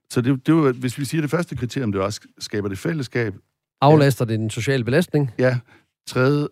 så 0.09 0.21
det, 0.21 0.47
det 0.47 0.55
var, 0.55 0.71
hvis 0.71 0.99
vi 0.99 1.05
siger 1.05 1.21
det 1.21 1.31
første 1.31 1.55
kriterium, 1.55 1.91
det 1.91 2.01
også 2.01 2.21
skaber 2.39 2.69
det 2.69 2.77
fællesskab. 2.77 3.33
Aflaster 3.81 4.25
det 4.25 4.39
den 4.39 4.49
sociale 4.49 4.83
belastning? 4.83 5.31
Ja. 5.39 5.59
Tredje, 6.07 6.47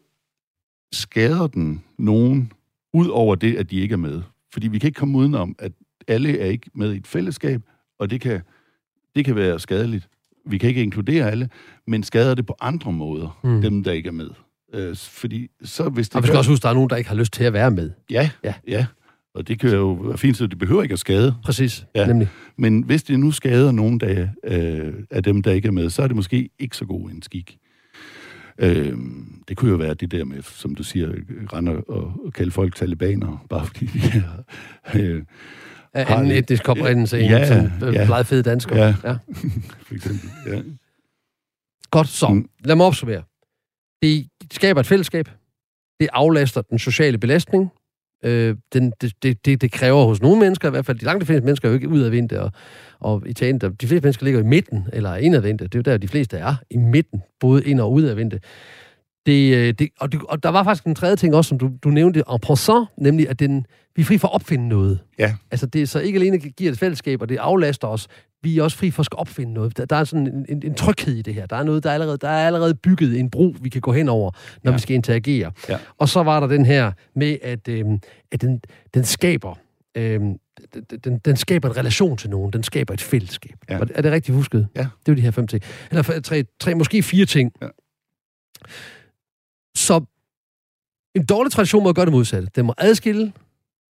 skader 0.93 1.48
den 1.48 1.84
nogen 1.98 2.51
ud 2.93 3.08
over 3.08 3.36
det, 3.36 3.55
at 3.55 3.72
de 3.72 3.79
ikke 3.79 3.93
er 3.93 3.98
med? 3.98 4.22
Fordi 4.53 4.67
vi 4.67 4.79
kan 4.79 4.88
ikke 4.88 4.98
komme 4.98 5.17
udenom, 5.17 5.55
at 5.60 5.72
alle 6.08 6.39
er 6.39 6.46
ikke 6.46 6.70
med 6.75 6.93
i 6.93 6.98
et 6.98 7.08
fællesskab, 7.08 7.62
og 8.00 8.10
det 8.10 8.22
kan, 8.22 8.41
det 9.15 9.25
kan 9.25 9.36
være 9.36 9.60
skadeligt. 9.60 10.10
Vi 10.46 10.58
kan 10.58 10.70
ikke 10.70 10.84
inkludere 10.84 11.32
alle, 11.32 11.50
men 11.88 12.04
skader 12.04 12.36
det 12.36 12.46
på 12.46 12.56
andre 12.62 12.92
måder, 12.92 13.40
mm. 13.44 13.62
dem 13.62 13.84
der 13.84 13.92
ikke 13.92 14.08
er 14.08 14.14
med. 14.14 14.30
Øh, 14.74 14.96
fordi 14.96 15.48
så 15.64 15.89
hvis 15.89 16.10
det 16.10 16.15
og 16.15 16.24
vi 16.24 16.28
skal 16.28 16.34
gør... 16.34 16.38
også 16.38 16.52
huske, 16.52 16.60
at 16.60 16.63
der 16.63 16.70
er 16.70 16.74
nogen, 16.74 16.89
der 16.89 16.96
ikke 16.96 17.10
har 17.10 17.15
lyst 17.15 17.34
til 17.34 17.44
at 17.44 17.54
være 17.54 17.72
med. 17.72 17.91
Ja, 18.12 18.30
ja. 18.44 18.54
ja. 18.67 18.86
Og 19.36 19.48
det 19.48 19.60
kan 19.60 19.70
jo 19.70 19.91
være 19.91 20.17
fint, 20.17 20.38
så 20.38 20.48
det 20.48 20.58
behøver 20.58 20.84
ikke 20.84 20.94
at 20.94 21.00
skade. 21.00 21.36
Præcis, 21.44 21.86
ja. 21.96 22.08
nemlig. 22.08 22.28
Men 22.58 22.82
hvis 22.82 23.04
det 23.04 23.20
nu 23.20 23.32
skader 23.32 23.72
nogen 23.72 24.00
der, 24.00 24.28
øh, 24.44 24.94
af 25.12 25.24
dem, 25.24 25.41
der 25.41 25.52
ikke 25.52 25.67
er 25.67 25.72
med, 25.72 25.89
så 25.89 26.02
er 26.02 26.08
det 26.08 26.15
måske 26.15 26.50
ikke 26.60 26.78
så 26.78 26.86
god 26.86 27.10
en 27.10 27.22
skik. 27.22 27.58
Øh, 28.60 28.98
det 29.48 29.58
kunne 29.58 29.72
jo 29.72 29.78
være 29.78 29.94
det 29.94 30.12
der 30.12 30.26
med, 30.26 30.41
som 30.41 30.76
du 30.76 30.84
siger, 30.84 31.13
render 31.54 31.74
og, 31.74 32.13
og 32.26 32.34
kalde 32.34 32.52
folk 32.52 32.76
talibaner, 32.76 33.46
bare 33.50 33.65
fordi 33.65 33.86
de 33.86 34.00
er... 34.17 34.44
Øh, 34.96 35.24
af 35.93 36.15
anden 36.15 36.32
etnisk 36.32 36.69
oprindelse 36.69 37.17
ja, 37.17 37.38
end 37.38 37.69
som 37.79 37.93
ja, 37.93 38.08
meget 38.08 38.25
fede 38.25 38.43
danskere. 38.43 38.79
Ja, 38.79 38.95
ja. 39.03 39.17
for 39.88 39.95
eksempel, 39.95 40.29
ja. 40.47 40.62
Godt, 41.91 42.08
så 42.08 42.27
mm. 42.27 42.49
lad 42.65 42.75
mig 42.75 42.86
opsummere. 42.86 43.23
Det 44.01 44.27
skaber 44.51 44.79
et 44.79 44.88
fællesskab. 44.88 45.29
Det 45.99 46.10
aflaster 46.13 46.62
den 46.62 46.79
sociale 46.79 47.17
belastning. 47.17 47.71
Øh, 48.25 48.56
den, 48.73 48.93
det, 49.01 49.45
det, 49.45 49.62
det, 49.62 49.71
kræver 49.71 50.06
hos 50.06 50.21
nogle 50.21 50.39
mennesker, 50.39 50.67
i 50.67 50.71
hvert 50.71 50.86
fald 50.86 50.99
de 50.99 51.06
langt 51.06 51.21
de 51.21 51.25
fleste 51.25 51.45
mennesker 51.45 51.67
er 51.67 51.71
jo 51.71 51.73
ikke 51.73 51.89
udadvendte, 51.89 52.41
og, 52.41 52.51
og 52.99 53.23
Italien, 53.25 53.62
der, 53.62 53.69
de 53.69 53.88
fleste 53.88 54.06
mennesker 54.06 54.23
ligger 54.23 54.39
i 54.39 54.43
midten, 54.43 54.88
eller 54.93 55.15
indadvendte. 55.15 55.65
Det 55.65 55.75
er 55.75 55.79
jo 55.79 55.91
der, 55.91 55.97
de 55.97 56.08
fleste 56.08 56.38
er, 56.38 56.56
i 56.69 56.77
midten, 56.77 57.23
både 57.39 57.65
ind- 57.65 57.79
og 57.79 57.91
udadvendte. 57.91 58.39
Det, 59.26 59.56
øh, 59.56 59.74
det, 59.80 59.90
og, 60.00 60.12
det, 60.12 60.22
og 60.22 60.44
der 60.44 60.50
var 60.50 60.64
faktisk 60.64 60.86
en 60.86 60.96
tredje 60.96 61.16
ting 61.16 61.36
også, 61.36 61.50
som 61.50 61.58
du, 61.58 61.72
du 61.84 61.90
nævnte 61.90 62.24
en 62.34 62.40
passant, 62.40 62.88
nemlig 62.98 63.30
at 63.30 63.40
den, 63.40 63.66
vi 63.96 64.02
er 64.02 64.06
fri 64.06 64.18
for 64.18 64.28
at 64.28 64.34
opfinde 64.34 64.68
noget. 64.68 65.00
Ja. 65.20 65.36
Altså 65.52 65.66
det 65.66 65.90
så 65.90 66.00
ikke 66.00 66.18
alene 66.20 66.38
giver 66.38 66.72
et 66.72 66.80
fællesskab, 66.80 67.22
og 67.22 67.30
det 67.30 67.38
aflaster 67.38 67.88
os, 67.88 68.08
vi 68.44 68.58
er 68.58 68.64
også 68.64 68.78
fri 68.78 68.92
for 68.92 69.04
at 69.04 69.14
opfinde 69.14 69.54
noget. 69.54 69.78
Der, 69.78 69.86
der 69.86 69.96
er 69.96 70.04
sådan 70.04 70.28
en, 70.28 70.46
en, 70.50 70.62
en 70.66 70.76
tryghed 70.76 71.16
i 71.16 71.22
det 71.22 71.34
her. 71.34 71.46
Der 71.46 71.56
er 71.56 71.64
noget, 71.64 71.84
der 71.84 71.90
er 71.90 71.94
allerede, 71.94 72.18
der 72.18 72.30
er 72.30 72.48
allerede 72.48 72.76
bygget 72.76 73.20
en 73.20 73.30
bro, 73.30 73.56
vi 73.62 73.70
kan 73.70 73.82
gå 73.82 73.92
hen 73.92 74.10
over, 74.10 74.32
når 74.64 74.72
ja. 74.72 74.76
vi 74.76 74.82
skal 74.82 74.96
interagere. 74.96 75.52
Ja. 75.70 75.78
Og 75.98 76.10
så 76.10 76.24
var 76.24 76.40
der 76.40 76.48
den 76.48 76.66
her 76.66 76.92
med, 77.16 77.38
at, 77.42 77.68
øhm, 77.68 78.00
at 78.32 78.42
den, 78.42 78.62
den 78.94 79.04
skaber 79.04 79.56
øhm, 79.98 80.38
den, 81.04 81.18
den 81.18 81.36
skaber 81.36 81.70
en 81.70 81.78
relation 81.78 82.18
til 82.18 82.30
nogen. 82.30 82.54
Den 82.54 82.64
skaber 82.64 82.94
et 82.94 83.02
fællesskab. 83.02 83.56
Ja. 83.70 83.80
Er 83.96 84.02
det 84.02 84.12
rigtigt 84.12 84.36
husket? 84.36 84.68
Ja. 84.76 84.82
Det 84.82 84.88
er 84.88 85.12
jo 85.12 85.16
de 85.16 85.22
her 85.22 85.32
fem 85.32 85.48
ting. 85.48 85.64
Eller 85.92 86.20
tre, 86.24 86.44
tre 86.60 86.76
måske 86.76 87.04
fire 87.04 87.26
ting. 87.26 87.52
Ja. 87.62 87.68
Så 89.84 90.02
en 91.15 91.26
dårlig 91.26 91.52
tradition 91.52 91.84
må 91.84 91.93
gøre 91.93 92.06
det 92.06 92.13
modsatte. 92.13 92.48
Den 92.56 92.65
må 92.65 92.74
adskille, 92.78 93.34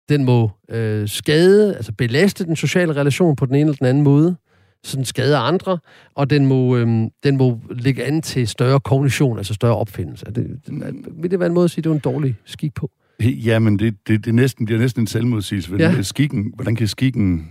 den 0.09 0.25
må 0.25 0.51
øh, 0.69 1.09
skade, 1.09 1.77
altså 1.77 1.93
belaste 1.93 2.45
den 2.45 2.57
sociale 2.57 2.93
relation 2.93 3.37
på 3.37 3.47
den 3.47 3.55
ene 3.55 3.61
eller 3.61 3.77
den 3.77 3.87
anden 3.87 4.03
måde, 4.03 4.37
så 4.85 4.97
den 4.97 5.05
skader 5.05 5.39
andre, 5.39 5.79
og 6.15 6.31
den 6.31 6.47
må, 6.47 6.77
øh, 6.77 6.87
den 7.23 7.37
må 7.37 7.61
lægge 7.71 8.05
an 8.05 8.23
til 8.23 8.49
større 8.49 8.81
kognition, 8.81 9.39
altså 9.39 9.55
større 9.55 9.77
opfindelse. 9.77 10.27
Er 10.27 10.31
det, 10.31 10.61
er, 10.69 10.93
vil 11.21 11.31
det 11.31 11.39
være 11.39 11.47
en 11.47 11.55
måde 11.55 11.65
at 11.65 11.71
sige, 11.71 11.81
at 11.81 11.85
det 11.85 11.91
er 11.91 11.95
en 11.95 12.01
dårlig 12.01 12.37
skik 12.45 12.75
på? 12.75 12.91
Jamen, 13.21 13.79
det, 13.79 14.09
det, 14.09 14.25
det, 14.25 14.31
er 14.31 14.35
næsten, 14.35 14.67
det 14.67 14.75
er 14.75 14.79
næsten 14.79 15.03
en 15.03 15.07
selvmodsigelse. 15.07 15.77
Ja. 15.79 16.03
Skikken, 16.03 16.53
hvordan 16.55 16.77
kan 16.77 16.89
skikken 16.89 17.51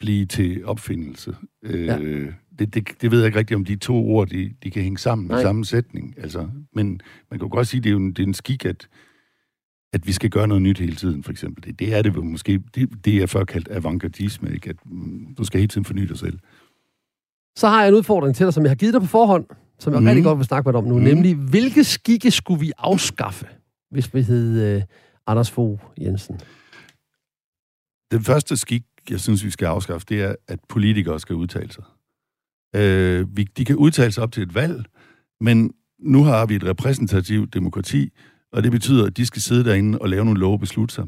blive 0.00 0.26
til 0.26 0.64
opfindelse? 0.64 1.34
Øh, 1.62 1.86
ja. 1.86 1.98
Det, 2.58 2.74
det, 2.74 2.88
det 3.00 3.10
ved 3.10 3.18
jeg 3.18 3.26
ikke 3.26 3.38
rigtigt, 3.38 3.56
om 3.56 3.64
de 3.64 3.76
to 3.76 4.08
ord, 4.08 4.28
de, 4.28 4.54
de 4.62 4.70
kan 4.70 4.82
hænge 4.82 4.98
sammen 4.98 5.28
Nej. 5.28 5.38
i 5.38 5.42
samme 5.42 5.64
sætning. 5.64 6.14
Altså, 6.18 6.48
men 6.74 7.00
man 7.30 7.40
kan 7.40 7.48
godt 7.48 7.68
sige, 7.68 7.78
at 7.78 7.84
det 7.84 7.90
er, 7.90 7.92
jo 7.92 7.98
en, 7.98 8.12
det 8.12 8.18
er 8.18 8.26
en 8.26 8.34
skik, 8.34 8.64
at 8.64 8.88
at 9.92 10.06
vi 10.06 10.12
skal 10.12 10.30
gøre 10.30 10.48
noget 10.48 10.62
nyt 10.62 10.78
hele 10.78 10.96
tiden, 10.96 11.22
for 11.22 11.30
eksempel. 11.30 11.64
Det, 11.64 11.78
det 11.78 11.94
er 11.94 12.02
det 12.02 12.24
måske, 12.24 12.62
det, 12.74 13.04
det 13.04 13.16
er 13.16 13.26
før 13.26 13.44
kaldt 13.44 13.68
avantgardisme, 13.68 14.50
ikke? 14.54 14.70
at 14.70 14.76
mm, 14.84 15.34
du 15.38 15.44
skal 15.44 15.60
hele 15.60 15.68
tiden 15.68 15.84
forny 15.84 16.02
dig 16.02 16.18
selv. 16.18 16.38
Så 17.56 17.68
har 17.68 17.80
jeg 17.80 17.88
en 17.88 17.94
udfordring 17.94 18.36
til 18.36 18.46
dig, 18.46 18.54
som 18.54 18.62
jeg 18.62 18.70
har 18.70 18.76
givet 18.76 18.94
dig 18.94 19.00
på 19.00 19.06
forhånd, 19.06 19.46
som 19.78 19.92
jeg 19.92 20.00
mm. 20.00 20.06
rigtig 20.06 20.24
godt 20.24 20.38
vil 20.38 20.46
snakke 20.46 20.68
med 20.68 20.72
dig 20.72 20.78
om 20.78 20.84
nu, 20.84 20.98
mm. 20.98 21.04
nemlig, 21.04 21.34
hvilke 21.34 21.84
skikke 21.84 22.30
skulle 22.30 22.60
vi 22.60 22.72
afskaffe, 22.78 23.46
hvis 23.90 24.14
vi 24.14 24.22
hed 24.22 24.76
uh, 24.76 24.82
Anders 25.26 25.50
Fogh 25.50 25.80
Jensen? 26.00 26.40
Den 28.10 28.24
første 28.24 28.56
skik, 28.56 28.82
jeg 29.10 29.20
synes, 29.20 29.44
vi 29.44 29.50
skal 29.50 29.66
afskaffe, 29.66 30.06
det 30.08 30.22
er, 30.22 30.34
at 30.48 30.58
politikere 30.68 31.20
skal 31.20 31.36
udtale 31.36 31.72
sig. 31.72 31.84
Uh, 32.76 33.36
vi, 33.36 33.44
de 33.56 33.64
kan 33.64 33.76
udtale 33.76 34.12
sig 34.12 34.22
op 34.22 34.32
til 34.32 34.42
et 34.42 34.54
valg, 34.54 34.84
men 35.40 35.72
nu 35.98 36.24
har 36.24 36.46
vi 36.46 36.54
et 36.54 36.64
repræsentativt 36.64 37.54
demokrati, 37.54 38.12
og 38.52 38.62
det 38.62 38.72
betyder, 38.72 39.06
at 39.06 39.16
de 39.16 39.26
skal 39.26 39.42
sidde 39.42 39.64
derinde 39.64 39.98
og 39.98 40.08
lave 40.08 40.24
nogle 40.24 40.40
love 40.40 40.52
og 40.52 40.60
beslutte 40.60 40.94
sig. 40.94 41.04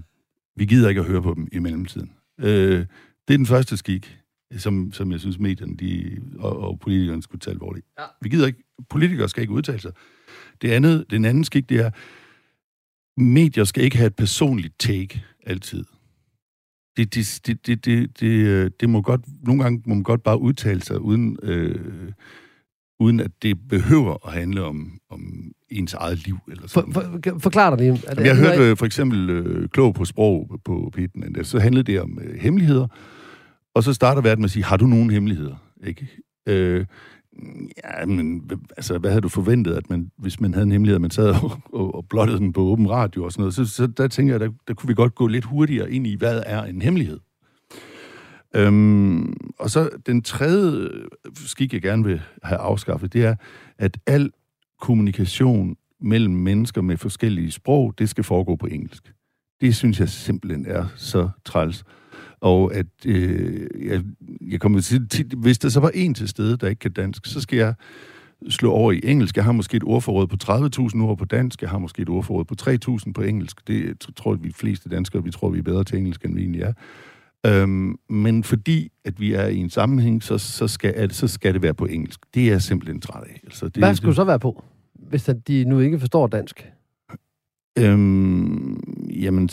Vi 0.56 0.64
gider 0.64 0.88
ikke 0.88 1.00
at 1.00 1.06
høre 1.06 1.22
på 1.22 1.34
dem 1.34 1.48
i 1.52 1.58
mellemtiden. 1.58 2.10
Øh, 2.40 2.86
det 3.28 3.34
er 3.34 3.36
den 3.36 3.46
første 3.46 3.76
skik, 3.76 4.18
som, 4.56 4.92
som 4.92 5.12
jeg 5.12 5.20
synes, 5.20 5.38
medierne 5.38 5.76
de, 5.76 6.20
og, 6.38 6.58
og 6.60 6.80
politikerne 6.80 7.22
skulle 7.22 7.40
tage 7.40 7.52
alvorligt. 7.52 7.86
Ja. 7.98 8.04
Vi 8.22 8.28
gider 8.28 8.46
ikke, 8.46 8.62
politikere 8.90 9.28
skal 9.28 9.40
ikke 9.40 9.52
udtale 9.52 9.80
sig. 9.80 9.92
Det 10.62 10.70
andet, 10.70 11.04
den 11.10 11.24
anden 11.24 11.44
skik, 11.44 11.68
det 11.68 11.80
er, 11.80 11.90
medier 13.20 13.64
skal 13.64 13.84
ikke 13.84 13.96
have 13.96 14.06
et 14.06 14.16
personligt 14.16 14.74
take 14.78 15.22
altid. 15.46 15.84
Det, 16.96 17.14
det, 17.14 17.40
det, 17.46 17.66
det, 17.66 17.84
det, 17.84 18.20
det, 18.20 18.80
det 18.80 18.90
må 18.90 19.02
godt, 19.02 19.20
nogle 19.42 19.62
gange 19.62 19.82
må 19.86 19.94
man 19.94 20.02
godt 20.02 20.22
bare 20.22 20.40
udtale 20.40 20.82
sig 20.82 21.00
uden, 21.00 21.38
øh, 21.42 22.12
uden 23.00 23.20
at 23.20 23.30
det 23.42 23.68
behøver 23.68 24.26
at 24.26 24.32
handle 24.32 24.64
om, 24.64 25.00
om 25.10 25.52
ens 25.68 25.94
eget 25.94 26.26
liv. 26.26 26.38
Eller 26.50 26.68
sådan. 26.68 26.92
For, 26.92 27.00
for, 27.00 27.38
forklar 27.38 27.76
dig 27.76 27.78
lige. 27.78 27.92
Det, 27.92 28.26
jeg 28.26 28.36
har 28.36 28.46
hørt 28.46 28.60
øh, 28.60 28.76
for 28.76 28.86
eksempel 28.86 29.30
øh, 29.30 29.68
Klog 29.68 29.94
på 29.94 30.04
sprog 30.04 30.60
på 30.64 30.90
Pitten, 30.94 31.44
så 31.44 31.58
handlede 31.58 31.92
det 31.92 32.00
om 32.00 32.18
øh, 32.22 32.40
hemmeligheder, 32.40 32.86
og 33.74 33.82
så 33.82 33.92
starter 33.92 34.22
verden 34.22 34.42
med 34.42 34.46
at 34.46 34.50
sige, 34.50 34.64
har 34.64 34.76
du 34.76 34.86
nogen 34.86 35.10
hemmeligheder? 35.10 35.56
Ikke? 35.86 36.08
Øh, 36.48 36.86
ja, 37.84 38.06
men 38.06 38.50
altså, 38.76 38.98
hvad 38.98 39.10
havde 39.10 39.20
du 39.20 39.28
forventet, 39.28 39.74
at 39.74 39.90
man, 39.90 40.10
hvis 40.18 40.40
man 40.40 40.54
havde 40.54 40.64
en 40.64 40.72
hemmelighed, 40.72 40.94
at 40.94 41.00
man 41.00 41.10
sad 41.10 41.28
og, 41.42 41.60
og, 41.72 41.94
og 41.94 42.04
blottede 42.08 42.38
den 42.38 42.52
på 42.52 42.60
åben 42.60 42.90
radio 42.90 43.24
og 43.24 43.32
sådan 43.32 43.40
noget, 43.40 43.54
så, 43.54 43.64
så 43.64 43.86
der 43.86 44.08
tænker 44.08 44.32
jeg, 44.32 44.40
der, 44.40 44.50
der 44.68 44.74
kunne 44.74 44.88
vi 44.88 44.94
godt 44.94 45.14
gå 45.14 45.26
lidt 45.26 45.44
hurtigere 45.44 45.92
ind 45.92 46.06
i, 46.06 46.16
hvad 46.16 46.42
er 46.46 46.64
en 46.64 46.82
hemmelighed? 46.82 47.20
Øhm, 48.54 49.32
og 49.58 49.70
så 49.70 49.90
den 50.06 50.22
tredje 50.22 50.88
øh, 50.88 51.04
skik, 51.34 51.72
jeg 51.72 51.82
gerne 51.82 52.04
vil 52.04 52.22
have 52.42 52.58
afskaffet, 52.58 53.12
det 53.12 53.24
er, 53.24 53.34
at 53.78 53.98
al 54.06 54.30
kommunikation 54.80 55.76
mellem 56.00 56.34
mennesker 56.34 56.80
med 56.80 56.96
forskellige 56.96 57.50
sprog, 57.50 57.94
det 57.98 58.08
skal 58.08 58.24
foregå 58.24 58.56
på 58.56 58.66
engelsk. 58.66 59.12
Det 59.60 59.76
synes 59.76 60.00
jeg 60.00 60.08
simpelthen 60.08 60.66
er 60.66 60.86
så 60.96 61.28
træls. 61.44 61.84
Og 62.40 62.74
at 62.74 62.86
øh, 63.06 63.66
jeg, 63.86 64.02
jeg 64.48 64.60
kommer 64.60 64.80
til, 64.80 65.08
til, 65.08 65.26
hvis 65.36 65.58
der 65.58 65.68
så 65.68 65.80
var 65.80 65.90
en 65.94 66.14
til 66.14 66.28
stede, 66.28 66.56
der 66.56 66.68
ikke 66.68 66.78
kan 66.78 66.92
dansk, 66.92 67.26
så 67.26 67.40
skal 67.40 67.58
jeg 67.58 67.74
slå 68.48 68.70
over 68.70 68.92
i 68.92 69.00
engelsk. 69.04 69.36
Jeg 69.36 69.44
har 69.44 69.52
måske 69.52 69.76
et 69.76 69.84
ordforråd 69.84 70.26
på 70.26 70.36
30.000 70.42 71.02
ord 71.02 71.18
på 71.18 71.24
dansk, 71.24 71.62
jeg 71.62 71.70
har 71.70 71.78
måske 71.78 72.02
et 72.02 72.08
ordforråd 72.08 72.44
på 72.44 72.54
3.000 73.06 73.12
på 73.12 73.22
engelsk. 73.22 73.68
Det 73.68 74.06
tror 74.16 74.34
jeg, 74.34 74.42
vi 74.42 74.52
fleste 74.52 74.88
danskere, 74.88 75.24
vi 75.24 75.30
tror, 75.30 75.48
vi 75.48 75.58
er 75.58 75.62
bedre 75.62 75.84
til 75.84 75.98
engelsk, 75.98 76.24
end 76.24 76.34
vi 76.34 76.40
egentlig 76.40 76.62
er. 76.62 76.72
Øhm, 77.46 77.98
men 78.08 78.44
fordi 78.44 78.92
at 79.04 79.20
vi 79.20 79.32
er 79.32 79.46
i 79.46 79.56
en 79.56 79.70
sammenhæng, 79.70 80.22
så, 80.22 80.38
så, 80.38 80.68
skal, 80.68 80.92
at, 80.96 81.14
så 81.14 81.28
skal 81.28 81.54
det 81.54 81.62
være 81.62 81.74
på 81.74 81.86
engelsk. 81.86 82.20
Det 82.34 82.42
er 82.42 82.50
jeg 82.50 82.62
simpelthen 82.62 83.00
træt 83.00 83.22
af. 83.22 83.40
Altså, 83.44 83.68
det, 83.68 83.76
Hvad 83.76 83.94
skulle 83.94 84.10
det, 84.10 84.16
så 84.16 84.24
være 84.24 84.38
på, 84.38 84.64
hvis 84.94 85.30
de 85.48 85.64
nu 85.64 85.78
ikke 85.78 85.98
forstår 86.00 86.26
dansk? 86.26 86.72
Øhm, 87.78 89.06
jamen, 89.10 89.48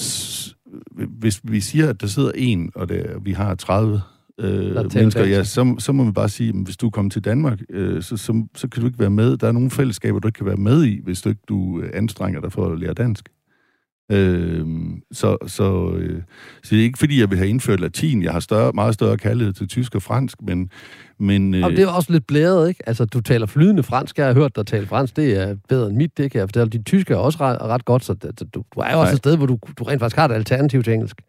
hvis 1.19 1.41
vi 1.43 1.59
siger, 1.59 1.89
at 1.89 2.01
der 2.01 2.07
sidder 2.07 2.31
en, 2.35 2.71
og 2.75 2.89
det, 2.89 3.05
vi 3.21 3.31
har 3.31 3.55
30 3.55 4.01
øh, 4.39 4.75
mennesker, 4.95 5.25
ja, 5.25 5.43
så, 5.43 5.75
så 5.79 5.91
må 5.91 6.03
vi 6.03 6.11
bare 6.11 6.29
sige, 6.29 6.49
at 6.49 6.55
hvis 6.55 6.77
du 6.77 6.89
kommer 6.89 7.11
til 7.11 7.25
Danmark, 7.25 7.59
øh, 7.69 8.03
så, 8.03 8.17
så, 8.17 8.45
så 8.55 8.67
kan 8.67 8.81
du 8.81 8.87
ikke 8.87 8.99
være 8.99 9.09
med. 9.09 9.37
Der 9.37 9.47
er 9.47 9.51
nogle 9.51 9.69
fællesskaber, 9.69 10.19
du 10.19 10.27
ikke 10.27 10.37
kan 10.37 10.45
være 10.45 10.55
med 10.55 10.83
i, 10.85 10.99
hvis 11.03 11.21
du 11.21 11.29
ikke 11.29 11.41
du 11.47 11.81
øh, 11.81 11.89
anstrenger 11.93 12.41
dig 12.41 12.51
for 12.51 12.65
at 12.65 12.79
lære 12.79 12.93
dansk. 12.93 13.29
Øh, 14.11 14.65
så, 15.11 15.37
så, 15.47 15.91
øh, 15.97 16.21
så 16.63 16.75
det 16.75 16.79
er 16.79 16.83
ikke 16.83 16.99
fordi, 16.99 17.19
jeg 17.19 17.29
vil 17.29 17.37
have 17.37 17.49
indført 17.49 17.79
latin. 17.79 18.23
Jeg 18.23 18.31
har 18.31 18.39
større, 18.39 18.71
meget 18.73 18.93
større 18.93 19.17
kærlighed 19.17 19.53
til 19.53 19.67
tysk 19.67 19.95
og 19.95 20.01
fransk, 20.01 20.41
men... 20.41 20.71
men 21.19 21.53
øh, 21.53 21.65
og 21.65 21.71
det 21.71 21.79
er 21.79 21.87
også 21.87 22.11
lidt 22.11 22.27
blæret, 22.27 22.69
ikke? 22.69 22.83
Altså, 22.87 23.05
du 23.05 23.21
taler 23.21 23.45
flydende 23.45 23.83
fransk. 23.83 24.17
Jeg 24.17 24.25
har 24.25 24.33
hørt 24.33 24.55
dig 24.55 24.65
tale 24.65 24.87
fransk. 24.87 25.15
Det 25.15 25.41
er 25.41 25.55
bedre 25.69 25.89
end 25.89 25.97
mit, 25.97 26.17
det 26.17 26.31
kan 26.31 26.39
jeg 26.39 26.47
fortælle. 26.47 26.69
Dit 26.69 26.85
tysk 26.85 27.11
er 27.11 27.15
også 27.15 27.37
ret, 27.41 27.61
ret 27.61 27.85
godt, 27.85 28.05
så 28.05 28.13
du, 28.13 28.45
du 28.75 28.79
er 28.79 28.91
jo 28.91 28.99
også 28.99 29.09
Nej. 29.09 29.11
et 29.11 29.17
sted, 29.17 29.37
hvor 29.37 29.45
du, 29.45 29.57
du 29.77 29.83
rent 29.83 29.99
faktisk 29.99 30.17
har 30.17 30.25
et 30.25 30.31
alternativ 30.31 30.83
til 30.83 30.93
engelsk. 30.93 31.21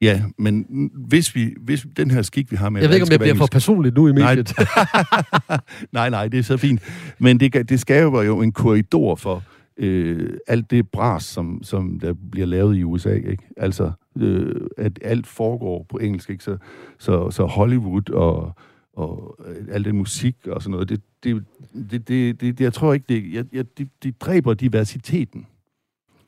Ja, 0.00 0.22
men 0.38 0.66
hvis 1.08 1.34
vi 1.34 1.54
hvis 1.60 1.86
den 1.96 2.10
her 2.10 2.22
skik, 2.22 2.50
vi 2.50 2.56
har 2.56 2.70
med... 2.70 2.80
Jeg 2.80 2.88
ved 2.88 2.96
ikke, 2.96 3.06
om 3.06 3.10
jeg 3.10 3.20
bliver 3.20 3.34
for 3.34 3.48
personligt 3.52 3.94
nu 3.94 4.08
i 4.08 4.12
mediet. 4.12 4.52
Nej, 4.58 5.58
nej, 5.92 6.10
nej, 6.10 6.28
det 6.28 6.38
er 6.38 6.42
så 6.42 6.56
fint. 6.56 6.80
Men 7.18 7.40
det, 7.40 7.68
det 7.68 7.80
skaber 7.80 8.22
jo 8.22 8.42
en 8.42 8.52
korridor 8.52 9.14
for 9.14 9.42
øh, 9.78 10.30
alt 10.46 10.70
det 10.70 10.90
bras, 10.90 11.24
som, 11.24 11.62
som 11.62 12.00
der 12.00 12.14
bliver 12.30 12.46
lavet 12.46 12.76
i 12.76 12.84
USA, 12.84 13.14
ikke? 13.14 13.48
Altså, 13.56 13.92
øh, 14.16 14.54
at 14.76 14.98
alt 15.02 15.26
foregår 15.26 15.86
på 15.88 15.98
engelsk, 15.98 16.30
ikke? 16.30 16.44
Så, 16.44 16.56
så, 16.98 17.30
så 17.30 17.44
Hollywood 17.44 18.10
og, 18.10 18.52
og 18.92 19.38
al 19.70 19.84
den 19.84 19.96
musik 19.96 20.36
og 20.46 20.62
sådan 20.62 20.70
noget, 20.70 20.88
det, 20.88 21.00
det, 21.24 21.44
det, 21.90 22.08
det, 22.08 22.40
det 22.40 22.60
jeg 22.60 22.72
tror 22.72 22.94
ikke, 22.94 23.06
det, 23.08 23.32
jeg, 23.32 23.44
jeg, 23.52 23.64
det, 23.78 23.88
det 24.02 24.20
dræber 24.20 24.54
diversiteten. 24.54 25.46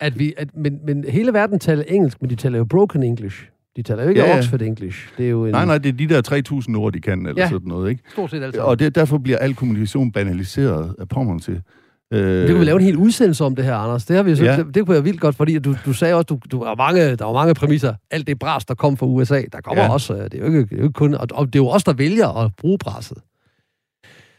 At 0.01 0.19
vi, 0.19 0.35
at, 0.37 0.57
men, 0.57 0.81
men 0.85 1.05
hele 1.05 1.33
verden 1.33 1.59
taler 1.59 1.83
engelsk, 1.83 2.23
men 2.23 2.31
de 2.31 2.37
taler 2.37 2.59
jo 2.59 2.65
broken 2.65 3.03
English. 3.03 3.45
De 3.77 3.83
taler 3.83 4.03
jo 4.03 4.09
ikke 4.09 4.21
ja, 4.21 4.29
ja. 4.29 4.39
Oxford 4.39 4.63
English. 4.63 5.09
Det 5.19 5.27
er 5.27 5.31
jo 5.31 5.45
en... 5.45 5.51
Nej, 5.51 5.65
nej, 5.65 5.79
det 5.79 5.89
er 5.89 5.93
de 5.93 6.09
der 6.09 6.63
3.000 6.69 6.77
ord, 6.77 6.93
de 6.93 7.01
kan, 7.01 7.27
eller 7.27 7.43
ja, 7.43 7.49
sådan 7.49 7.69
noget, 7.69 7.91
ikke? 7.91 8.03
stort 8.11 8.31
set 8.31 8.43
alt 8.43 8.57
Og 8.57 8.79
det, 8.79 8.95
derfor 8.95 9.19
bliver 9.19 9.39
al 9.39 9.55
kommunikation 9.55 10.13
banaliseret 10.13 10.95
af 10.99 11.09
pommeren 11.09 11.39
til. 11.39 11.63
Øh, 12.13 12.41
det 12.41 12.49
kunne 12.49 12.59
vi 12.59 12.65
lave 12.65 12.79
en 12.79 12.85
hel 12.85 12.97
udsendelse 12.97 13.45
om 13.45 13.57
det 13.57 13.65
her, 13.65 13.75
Anders. 13.75 14.05
Det, 14.05 14.17
har 14.17 14.23
vi, 14.23 14.33
ja. 14.33 14.57
det, 14.57 14.75
det 14.75 14.87
kunne 14.87 14.97
jeg 14.97 15.05
vildt 15.05 15.21
godt, 15.21 15.37
fordi 15.37 15.59
du, 15.59 15.77
du 15.85 15.93
sagde 15.93 16.15
også, 16.15 16.25
du, 16.25 16.39
du 16.51 16.61
er 16.61 16.77
mange, 16.77 17.17
der 17.17 17.25
var 17.25 17.33
mange 17.33 17.55
præmisser. 17.55 17.95
Alt 18.11 18.27
det 18.27 18.39
bras, 18.39 18.65
der 18.65 18.75
kom 18.75 18.97
fra 18.97 19.07
USA, 19.07 19.43
der 19.53 19.61
kommer 19.61 19.85
ja. 19.85 19.93
også. 19.93 20.15
Øh, 20.15 20.25
det 20.25 20.35
er, 20.35 20.39
jo 20.39 20.47
ikke, 20.47 20.61
det 20.61 20.73
er 20.73 20.77
jo 20.77 20.83
ikke 20.83 20.93
kun... 20.93 21.15
Og, 21.15 21.27
og 21.33 21.47
det 21.47 21.55
er 21.55 21.63
jo 21.63 21.67
også 21.67 21.85
der 21.91 21.97
vælger 21.97 22.45
at 22.45 22.51
bruge 22.57 22.79
presset. 22.79 23.19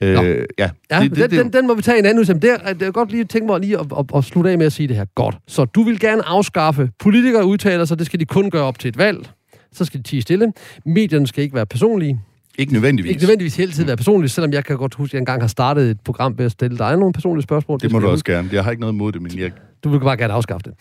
Øh, 0.01 0.13
ja, 0.59 0.69
ja 0.91 0.99
det, 1.01 1.15
det, 1.15 1.31
den, 1.31 1.39
den, 1.39 1.53
den 1.53 1.67
må 1.67 1.73
vi 1.73 1.81
tage 1.81 1.99
en 1.99 2.05
anden 2.05 2.19
udsendelse. 2.19 2.47
Det 2.47 2.57
er, 2.63 2.73
det 2.73 2.87
er 2.87 2.91
godt 2.91 3.11
lige 3.11 3.23
tænke 3.23 3.47
mig 3.47 3.59
lige 3.59 3.79
at, 3.79 3.85
at, 3.99 4.05
at, 4.15 4.23
slutte 4.23 4.49
af 4.49 4.57
med 4.57 4.65
at 4.65 4.73
sige 4.73 4.87
det 4.87 4.95
her. 4.95 5.05
Godt. 5.15 5.37
Så 5.47 5.65
du 5.65 5.83
vil 5.83 5.99
gerne 5.99 6.25
afskaffe 6.25 6.89
politikere 6.99 7.45
udtaler 7.45 7.85
sig, 7.85 7.99
det 7.99 8.05
skal 8.05 8.19
de 8.19 8.25
kun 8.25 8.49
gøre 8.49 8.63
op 8.63 8.79
til 8.79 8.87
et 8.87 8.97
valg. 8.97 9.29
Så 9.71 9.85
skal 9.85 9.97
de 9.97 10.03
tige 10.03 10.21
stille. 10.21 10.53
Medierne 10.85 11.27
skal 11.27 11.43
ikke 11.43 11.55
være 11.55 11.65
personlige. 11.65 12.21
Ikke 12.57 12.73
nødvendigvis. 12.73 13.09
Ikke 13.09 13.21
nødvendigvis 13.21 13.55
hele 13.55 13.71
tiden 13.71 13.87
være 13.87 13.97
personligt, 13.97 14.33
selvom 14.33 14.53
jeg 14.53 14.65
kan 14.65 14.77
godt 14.77 14.93
huske, 14.93 15.09
at 15.09 15.13
jeg 15.13 15.19
engang 15.19 15.41
har 15.41 15.47
startet 15.47 15.91
et 15.91 15.99
program 16.01 16.37
ved 16.37 16.45
at 16.45 16.51
stille 16.51 16.77
dig 16.77 16.97
nogle 16.97 17.13
personlige 17.13 17.43
spørgsmål. 17.43 17.77
Det, 17.77 17.83
det 17.83 17.91
må 17.91 17.99
du 17.99 18.07
også 18.07 18.25
gerne. 18.25 18.49
Jeg 18.51 18.63
har 18.63 18.71
ikke 18.71 18.81
noget 18.81 18.93
imod 18.93 19.11
det, 19.11 19.21
men 19.21 19.39
jeg... 19.39 19.51
Du 19.83 19.89
vil 19.89 19.99
bare 19.99 20.17
gerne 20.17 20.33
afskaffe 20.33 20.63
det. 20.63 20.73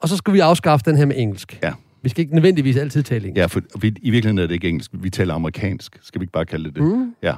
Og 0.00 0.08
så 0.08 0.16
skal 0.16 0.32
vi 0.32 0.40
afskaffe 0.40 0.84
den 0.90 0.96
her 0.96 1.06
med 1.06 1.16
engelsk. 1.18 1.58
Ja. 1.62 1.72
Vi 2.02 2.08
skal 2.08 2.22
ikke 2.22 2.34
nødvendigvis 2.34 2.76
altid 2.76 3.02
tale 3.02 3.28
engelsk. 3.28 3.38
Ja, 3.38 3.46
for 3.46 3.60
vi, 3.80 3.94
i 4.02 4.10
virkeligheden 4.10 4.38
er 4.38 4.46
det 4.46 4.54
ikke 4.54 4.68
engelsk. 4.68 4.90
Vi 4.94 5.10
taler 5.10 5.34
amerikansk. 5.34 5.98
Skal 6.02 6.20
vi 6.20 6.22
ikke 6.22 6.32
bare 6.32 6.46
kalde 6.46 6.64
det 6.64 6.74
det? 6.74 6.82
Mm. 6.82 7.14
Ja. 7.22 7.34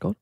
Godt. 0.00 0.16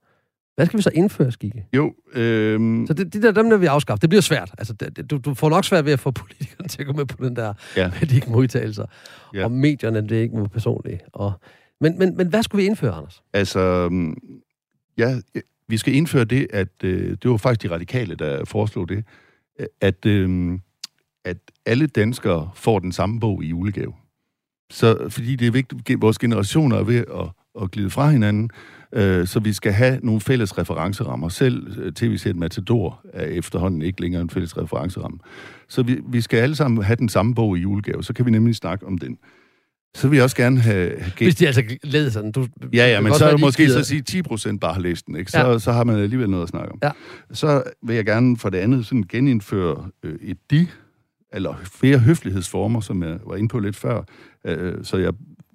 Hvad 0.57 0.67
skal 0.67 0.77
vi 0.77 0.83
så 0.83 0.91
indføre, 0.95 1.33
Skikke? 1.33 1.65
Jo, 1.77 1.95
øhm... 2.15 2.87
Så 2.87 2.93
det, 2.93 3.13
det 3.13 3.23
der, 3.23 3.33
dem 3.33 3.51
der 3.51 3.57
vi 3.57 3.67
afskaffe, 3.67 4.01
det 4.01 4.09
bliver 4.09 4.23
svært. 4.23 4.51
Altså, 4.59 4.73
det, 4.73 5.11
du, 5.11 5.17
du 5.17 5.35
får 5.35 5.51
nok 5.51 5.65
svært 5.65 5.85
ved 5.85 5.93
at 5.93 6.01
få 6.01 6.11
politikerne 6.21 6.69
til 6.69 6.81
at 6.81 6.87
gå 6.87 6.93
med 6.93 7.05
på 7.05 7.25
den 7.25 7.37
der, 7.37 7.55
ja. 7.77 7.91
at 8.01 8.11
de 8.11 8.15
ikke 8.15 8.31
må 8.31 8.37
udtale 8.37 8.75
sig. 8.75 8.87
Ja. 9.35 9.45
Og 9.45 9.53
medierne, 9.53 10.09
det 10.09 10.19
er 10.19 10.23
ikke 10.23 10.37
må 10.37 10.47
personligt. 10.47 11.03
Og 11.13 11.33
men, 11.81 11.99
men, 11.99 12.17
men 12.17 12.29
hvad 12.29 12.43
skulle 12.43 12.63
vi 12.63 12.67
indføre, 12.67 12.93
Anders? 12.93 13.23
Altså, 13.33 13.89
mm, 13.91 14.17
ja, 14.99 15.21
vi 15.69 15.77
skal 15.77 15.95
indføre 15.95 16.25
det, 16.25 16.47
at 16.51 16.85
øh, 16.85 17.17
det 17.23 17.31
var 17.31 17.37
faktisk 17.37 17.71
de 17.71 17.75
radikale, 17.75 18.15
der 18.15 18.45
foreslog 18.45 18.89
det, 18.89 19.05
at, 19.81 20.07
øh, 20.07 20.59
at 21.25 21.37
alle 21.67 21.87
danskere 21.87 22.51
får 22.55 22.79
den 22.79 22.93
samme 22.93 23.21
bog 23.21 23.45
i 23.45 23.47
julegave. 23.47 23.93
Så, 24.71 25.09
fordi 25.09 25.37
det 25.37 25.47
er 25.47 25.51
vigtigt, 25.51 25.91
at 25.91 26.03
vores 26.03 26.19
generationer 26.19 26.77
er 26.77 26.83
ved 26.83 26.97
at, 26.99 27.63
at 27.63 27.71
glide 27.71 27.91
fra 27.91 28.11
hinanden, 28.11 28.51
øh, 28.93 29.27
så 29.27 29.41
vi 29.41 29.53
skal 29.53 29.73
have 29.73 30.01
nogle 30.03 30.21
fælles 30.21 30.59
referencerammer. 30.59 31.29
Selv 31.29 31.79
øh, 31.79 31.93
tv-serien 31.93 32.41
Matador 32.41 33.01
er 33.13 33.25
efterhånden 33.25 33.83
ikke 33.83 34.01
længere 34.01 34.23
en 34.23 34.31
fælles 34.31 34.57
referenceramme. 34.57 35.19
Så 35.69 35.83
vi, 35.83 36.01
vi 36.07 36.21
skal 36.21 36.39
alle 36.39 36.57
sammen 36.57 36.85
have 36.85 36.97
den 36.97 37.09
samme 37.09 37.35
bog 37.35 37.59
i 37.59 37.61
julegave, 37.61 38.05
så 38.05 38.13
kan 38.13 38.27
vi 38.27 38.31
nemlig 38.31 38.55
snakke 38.55 38.87
om 38.87 38.99
den. 38.99 39.19
Så 39.95 40.09
vil 40.09 40.17
jeg 40.17 40.25
også 40.25 40.37
gerne 40.37 40.61
have... 40.61 41.01
have 41.01 41.13
Hvis 41.19 41.35
de 41.35 41.47
altså 41.47 41.63
læser 41.83 42.11
sådan. 42.11 42.33
Du, 42.33 42.47
ja, 42.73 42.87
ja, 42.87 43.01
men 43.01 43.15
så 43.15 43.25
er 43.25 43.31
det 43.31 43.41
måske 43.41 43.65
gider... 43.65 43.83
så 43.83 43.89
sige 43.89 44.03
10 44.03 44.23
procent 44.23 44.61
bare 44.61 44.75
har 44.75 44.81
læst 44.81 45.07
den, 45.07 45.17
ikke? 45.17 45.31
Så, 45.31 45.39
ja. 45.39 45.59
så 45.59 45.73
har 45.73 45.85
man 45.85 45.97
alligevel 45.99 46.31
noget 46.31 46.43
at 46.43 46.49
snakke 46.49 46.73
om. 46.73 46.79
Ja. 46.83 46.91
Så 47.33 47.63
vil 47.83 47.97
jeg 47.97 48.05
gerne 48.05 48.37
for 48.37 48.51
det 48.51 48.59
andet 48.59 48.87
sådan 48.87 49.05
genindføre 49.09 49.89
øh, 50.03 50.15
et 50.23 50.39
de, 50.51 50.67
eller 51.33 51.55
flere 51.65 51.99
høflighedsformer, 51.99 52.81
som 52.81 53.03
jeg 53.03 53.19
var 53.27 53.37
inde 53.37 53.49
på 53.49 53.59
lidt 53.59 53.77
før, 53.77 54.03
øh, 54.45 54.85
så, 54.85 54.97
jeg, 54.97 55.13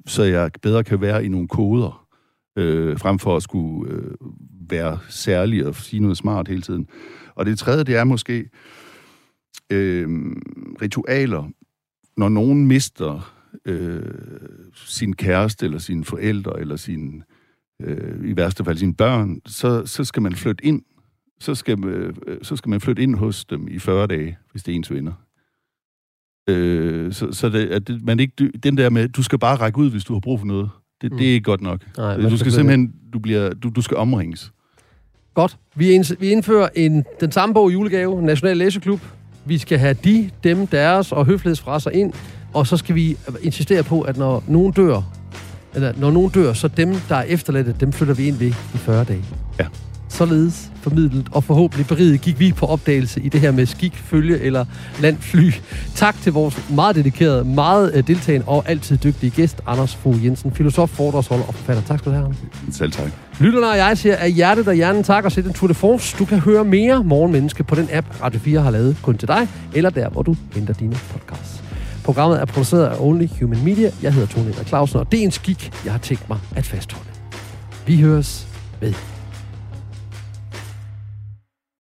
så 0.08 0.24
jeg 0.24 0.52
bedre 0.62 0.84
kan 0.84 1.02
være 1.02 1.26
i 1.26 1.28
nogle 1.28 1.48
koder, 1.48 2.08
øh, 2.56 3.00
frem 3.00 3.20
for 3.20 3.36
at 3.36 3.44
skulle 3.44 3.94
øh, 3.94 4.12
være 4.70 5.00
særlig 5.10 5.68
og 5.68 5.76
sige 5.76 6.00
noget 6.00 6.18
smart 6.18 6.48
hele 6.48 6.62
tiden. 6.62 6.88
Og 7.36 7.46
det 7.46 7.60
tredje, 7.60 7.84
det 7.84 7.96
er 7.96 8.04
måske 8.04 8.50
øh, 9.70 10.08
ritualer. 10.82 11.50
Når 12.18 12.30
nogen 12.30 12.68
mister 12.68 13.35
øh, 13.66 14.04
sin 14.76 15.16
kæreste, 15.16 15.66
eller 15.66 15.80
sine 15.80 16.06
forældre, 16.06 16.60
eller 16.60 16.76
sin, 16.76 17.24
øh, 17.82 18.30
i 18.30 18.36
værste 18.36 18.66
fald 18.66 18.78
sine 18.78 18.96
børn, 18.96 19.42
så, 19.46 19.86
så 19.86 20.04
skal 20.04 20.22
man 20.22 20.36
flytte 20.36 20.66
ind. 20.66 20.82
Så 21.40 21.56
skal, 21.56 21.86
øh, 21.86 22.14
så 22.42 22.56
skal 22.56 22.70
man 22.70 22.82
flytte 22.82 23.04
ind 23.04 23.16
hos 23.16 23.46
dem 23.46 23.68
i 23.68 23.80
40 23.80 24.08
dage, 24.08 24.38
hvis 24.52 24.64
det 24.64 24.72
er 24.72 24.76
ens 24.76 24.92
venner. 24.92 25.14
Øh, 26.50 27.14
så 27.14 27.32
så 27.32 27.50
det, 27.50 27.68
at 27.68 27.88
det, 27.88 28.04
man 28.04 28.20
ikke, 28.20 28.52
den 28.64 28.78
der 28.78 28.90
med, 28.90 29.10
du 29.10 29.24
skal 29.24 29.40
bare 29.40 29.56
række 29.56 29.78
ud, 29.78 29.92
hvis 29.92 30.04
du 30.04 30.14
har 30.14 30.20
brug 30.20 30.40
for 30.40 30.46
noget, 30.46 30.70
det, 31.02 31.12
mm. 31.12 31.18
det 31.18 31.30
er 31.30 31.34
ikke 31.34 31.44
godt 31.44 31.62
nok. 31.62 31.98
Nej, 31.98 32.18
du 32.18 32.38
skal 32.38 32.52
simpelthen, 32.52 32.94
du, 33.14 33.20
bliver, 33.20 33.54
du, 33.54 33.70
du 33.70 33.82
skal 33.82 33.98
omringes. 33.98 34.52
Godt. 35.34 35.58
Vi, 35.76 35.92
ind, 35.92 36.20
vi 36.20 36.30
indfører 36.30 36.70
en, 36.76 37.06
den 37.20 37.32
samme 37.32 37.54
bog 37.54 37.74
julegave, 37.74 38.22
National 38.22 38.58
Læseklub. 38.58 39.02
Vi 39.46 39.58
skal 39.58 39.80
have 39.80 39.94
de, 40.04 40.30
dem, 40.44 40.68
deres 40.68 41.12
og 41.12 41.26
høflighedsfraser 41.26 41.92
ind. 41.92 42.14
Og 42.56 42.68
så 42.68 42.78
skal 42.78 42.96
vi 42.96 43.18
insistere 43.42 43.84
på, 43.84 44.02
at 44.02 44.18
når 44.18 44.44
nogen 44.48 44.72
dør, 44.72 45.02
eller 45.74 45.94
når 45.98 46.12
nogen 46.12 46.30
dør, 46.30 46.54
så 46.54 46.68
dem, 46.68 46.96
der 47.10 47.16
er 47.16 47.24
efterladte, 47.24 47.76
dem 47.80 47.92
flytter 47.92 48.14
vi 48.14 48.28
ind 48.28 48.36
ved 48.36 48.48
i 48.48 48.78
40 48.78 49.04
dage. 49.04 49.26
Ja. 49.60 49.66
Således 50.10 50.72
formidlet 50.82 51.28
og 51.32 51.44
forhåbentlig 51.44 51.88
beriget 51.88 52.22
gik 52.22 52.40
vi 52.40 52.52
på 52.52 52.66
opdagelse 52.66 53.22
i 53.22 53.30
det 53.30 53.42
her 53.42 53.52
med 53.52 53.66
skik, 53.66 53.96
følge 53.96 54.40
eller 54.40 54.66
landfly. 55.02 55.52
Tak 55.96 56.22
til 56.22 56.34
vores 56.34 56.70
meget 56.70 56.96
dedikerede, 56.96 57.44
meget 57.44 57.92
øh, 57.96 58.08
deltagende 58.08 58.48
og 58.48 58.64
altid 58.70 58.98
dygtige 58.98 59.30
gæst, 59.30 59.62
Anders 59.68 59.96
Fogh 59.96 60.26
Jensen, 60.26 60.52
filosof, 60.52 60.90
foredragsholder 60.90 61.46
og 61.46 61.56
forfatter. 61.56 61.84
Tak 61.84 62.00
skal 62.00 62.12
du 62.12 62.18
have. 62.18 62.36
Selv 62.72 62.92
tak. 62.92 63.12
Lytterne 63.40 63.70
og 63.70 63.78
jeg 63.78 63.98
siger 63.98 64.16
af 64.16 64.32
hjertet 64.32 64.68
og 64.68 64.74
hjernen 64.74 65.04
tak 65.04 65.26
og 65.26 65.32
sæt 65.32 65.46
en 65.46 65.54
tour 65.54 65.68
de 65.68 65.74
force. 65.74 66.18
Du 66.20 66.26
kan 66.26 66.40
høre 66.40 66.64
mere 66.64 67.04
Morgenmenneske 67.04 67.64
på 67.64 67.76
den 67.76 67.88
app, 67.92 68.22
Radio 68.22 68.40
4 68.40 68.62
har 68.62 68.72
lavet 68.72 68.98
kun 69.02 69.18
til 69.18 69.28
dig, 69.28 69.48
eller 69.74 69.90
der, 69.90 70.10
hvor 70.10 70.22
du 70.22 70.36
henter 70.54 70.74
dine 70.74 70.96
podcasts. 71.12 71.65
Programmet 72.06 72.42
er 72.42 72.46
produceret 72.46 72.86
af 72.86 72.96
Only 73.00 73.28
Human 73.40 73.64
Media. 73.64 73.92
Jeg 74.02 74.14
hedder 74.14 74.28
Tony 74.28 74.52
Clausen, 74.68 75.00
og 75.00 75.12
det 75.12 75.20
er 75.20 75.24
en 75.24 75.32
skik, 75.32 75.72
jeg 75.86 75.92
har 75.94 76.00
tænkt 76.00 76.30
mig 76.30 76.40
at 76.56 76.66
fastholde. 76.66 77.10
Vi 77.88 78.02
høres 78.02 78.48
ved. 78.82 78.94